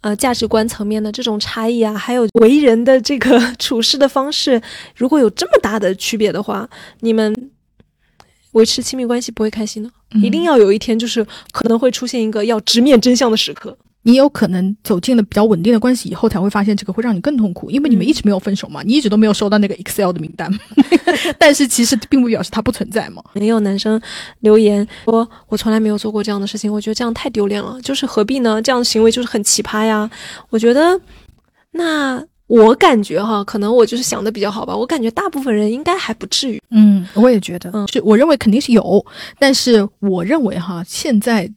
[0.00, 4.60] 呃价值观层面的这种差异啊，还有为人的这个 处事的方式，
[4.96, 6.68] 如果有这么大的区别的话，
[7.00, 7.50] 你们。
[8.52, 9.90] 维持亲密关系不会开心的，
[10.22, 13.76] 一定要有一天就是可能会出现一个要直面真相的时刻。
[14.02, 20.50] 你有可能走进了比较稳定的关系以后，才会发现这个会让你更痛苦，因为你们一直没有分手嘛，你一直都没有收到那个 Excel 的名单。
[21.36, 23.22] 但是其实并不表示它不存在嘛。
[23.34, 24.00] 也有男生
[24.40, 28.62] 留言说：“我从来没有做过这样的事情，我觉得这样太丢脸了，就是何必呢？
[28.62, 30.08] 这样的行为就是很奇葩呀。”
[30.48, 30.98] 我觉得
[31.72, 32.24] 那。
[32.48, 34.76] 我感觉哈，可能我就是想的比较好吧。
[34.76, 36.60] 我感觉大部分人应该还不至于。
[36.70, 39.06] 嗯，我也觉得，嗯，是我认为肯定是有，
[39.38, 41.48] 但是我认为哈，现在。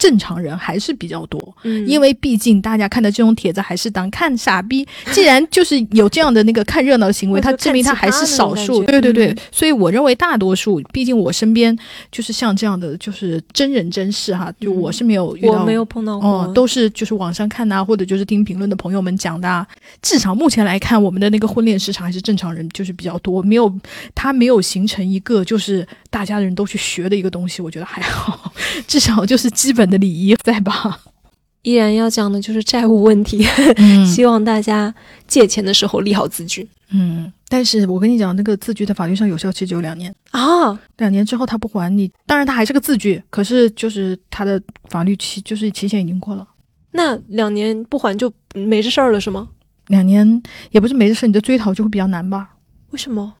[0.00, 4.86] 正常人还是比较多，嗯，因为毕竟大家看的这种帖子还是当看傻逼。
[5.12, 8.82] 既然就是有这样的那个看热闹的行为，他证明他还是少数。
[8.84, 11.78] 对对对，所以我认为大多数，毕竟我身边
[12.10, 19.66] 就是像这样的，就是真人真事哈，就我是没有遇到，我没有碰到过，都是就是网上看呐，或者就是听评论的朋友们讲的。
[20.00, 23.70] 至少目前来看，我们的那个婚恋市场还是正常人就是比较多，没有
[24.14, 28.50] 他没有形成一个就是大家的人都去学的一个东西，我觉得还好，
[28.88, 29.89] 至少就是基本。
[29.90, 31.00] 的礼仪在吧？
[31.62, 33.44] 依然要讲的就是债务问题，
[34.10, 34.94] 希望大家
[35.26, 36.66] 借钱的时候立好字据。
[36.92, 46.48] 嗯，但是我跟你讲，那个字据在法律上有效期只有两年啊，两年之后他不还你，当然他还是个字据，可是就是他的法律期就是期限已经过了。
[46.92, 49.46] 那两年不还就没这事儿了是吗？
[49.88, 52.56] 两年也不是没这事，你的追讨就会比较难吧？
[52.92, 53.34] 为什么？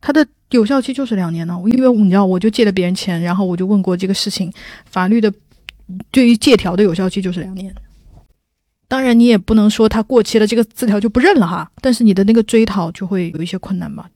[0.00, 1.58] 他的有效期就是两年呢？
[1.66, 4.52] 因为你知道，我就借了别人钱，然后我就问过这个事情，
[4.86, 5.32] 法律的。
[6.10, 7.74] 对于借条的有效期就是两年，
[8.88, 11.70] 当然你也不能说他过期了，这个字条就不认了哈。
[11.80, 14.08] 但是你的那个追讨就会有一些困难吧。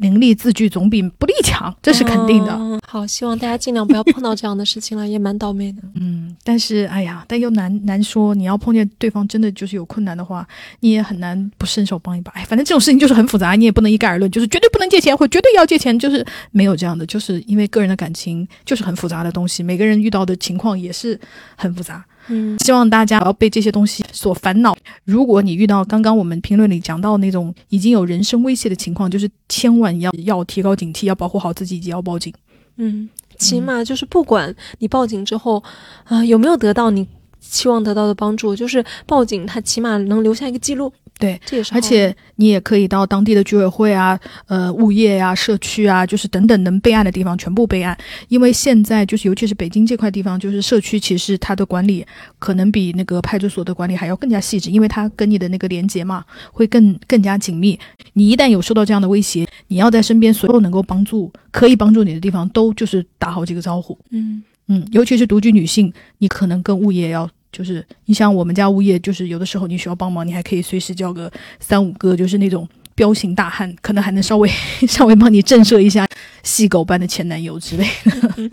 [0.00, 2.52] 伶俐字句总比不利强，这是肯定的。
[2.52, 5.82] 嗯好，希望大家尽量不要碰到这样的事情了， 也蛮倒霉的。
[5.94, 8.34] 嗯，但是哎呀，但又难难说。
[8.34, 10.46] 你要碰见对方真的就是有困难的话，
[10.80, 12.32] 你也很难不伸手帮一把。
[12.32, 17.04] 哎，反正这种事情就是很复杂，你也不能一概而论，就是绝对不能借钱或绝对要借钱，就是没有这样的。
[17.04, 21.20] 就是因为个人的感情就是很复杂的东西，每个人遇到的情况也是
[21.56, 22.02] 很复杂。
[22.28, 24.76] 嗯希望大家不要被这些东西所烦恼。
[25.04, 32.32] 如果你遇到刚刚我们评论里讲到那种已经有人身威胁的情况，就是千万要要提高警惕，要保护好自己，以及要报警。
[32.76, 35.62] 嗯，起码就是不管你报警之后，
[36.04, 37.06] 啊、有没有得到你
[37.40, 40.92] 期望得到的帮助，就是报警，它起码能留下一个记录。
[41.18, 47.96] 对，这也是，而且你也可以到当地的居委会啊、呃物业呀、社区啊，就是等等能备案的地方全部备案。
[48.28, 52.06] 因为现在就是尤其是北京这块地方，就是社区其实它的管理
[52.38, 57.78] 可能比那个派出所的管理还要更加细致，因为它跟你的那个连接嘛会更更加紧密。
[58.12, 63.98] 你一旦有受到这样的威胁，你要在身边所有能够帮助、可以帮助你的地方都就是打好这个招呼。
[64.10, 71.30] 嗯嗯，尤其是独居女性，你可能跟物业要就是，你像我们家物业，就是有的时候你需要帮忙，你还可以随时叫个
[71.60, 74.48] 三五个，就是那种彪形大汉，可能还能稍微
[74.86, 76.06] 稍微帮你震慑一下
[76.42, 78.50] 细狗般的前男友之类的。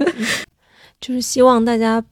[1.01, 2.03] 就是希望大家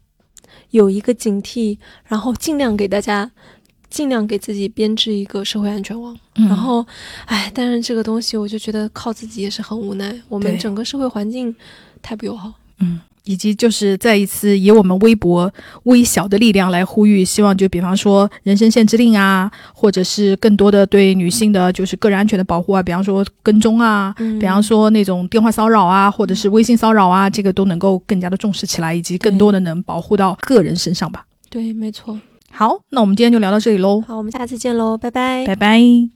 [0.71, 3.31] 有一个警惕，然后尽量给大家。
[3.89, 6.83] 尽量给自己编织一个社会安全网，嗯然后，
[7.25, 10.19] 哎，但是这个东西我就觉得靠自己也是很无奈。
[10.27, 11.55] 我们整个社会环境
[12.01, 12.51] 太不友好。
[12.79, 15.51] 嗯，以及就是再一次以我们微博
[15.83, 31.25] 微小的力量来呼吁，希望就比方说人身限制令啊，或者是更多的对女性的就是个人安全的保护啊，比方说跟踪啊，嗯比方说那种电话骚扰啊，或者是微信骚扰啊，这个都能够更加的重视起来，以及更多的能保护到个人身上吧。
[31.49, 32.19] 对，没错。
[32.51, 35.45] 好，那我们今天就聊到这里喽，好，我们下次见喽，拜拜。
[35.47, 36.09] 拜拜。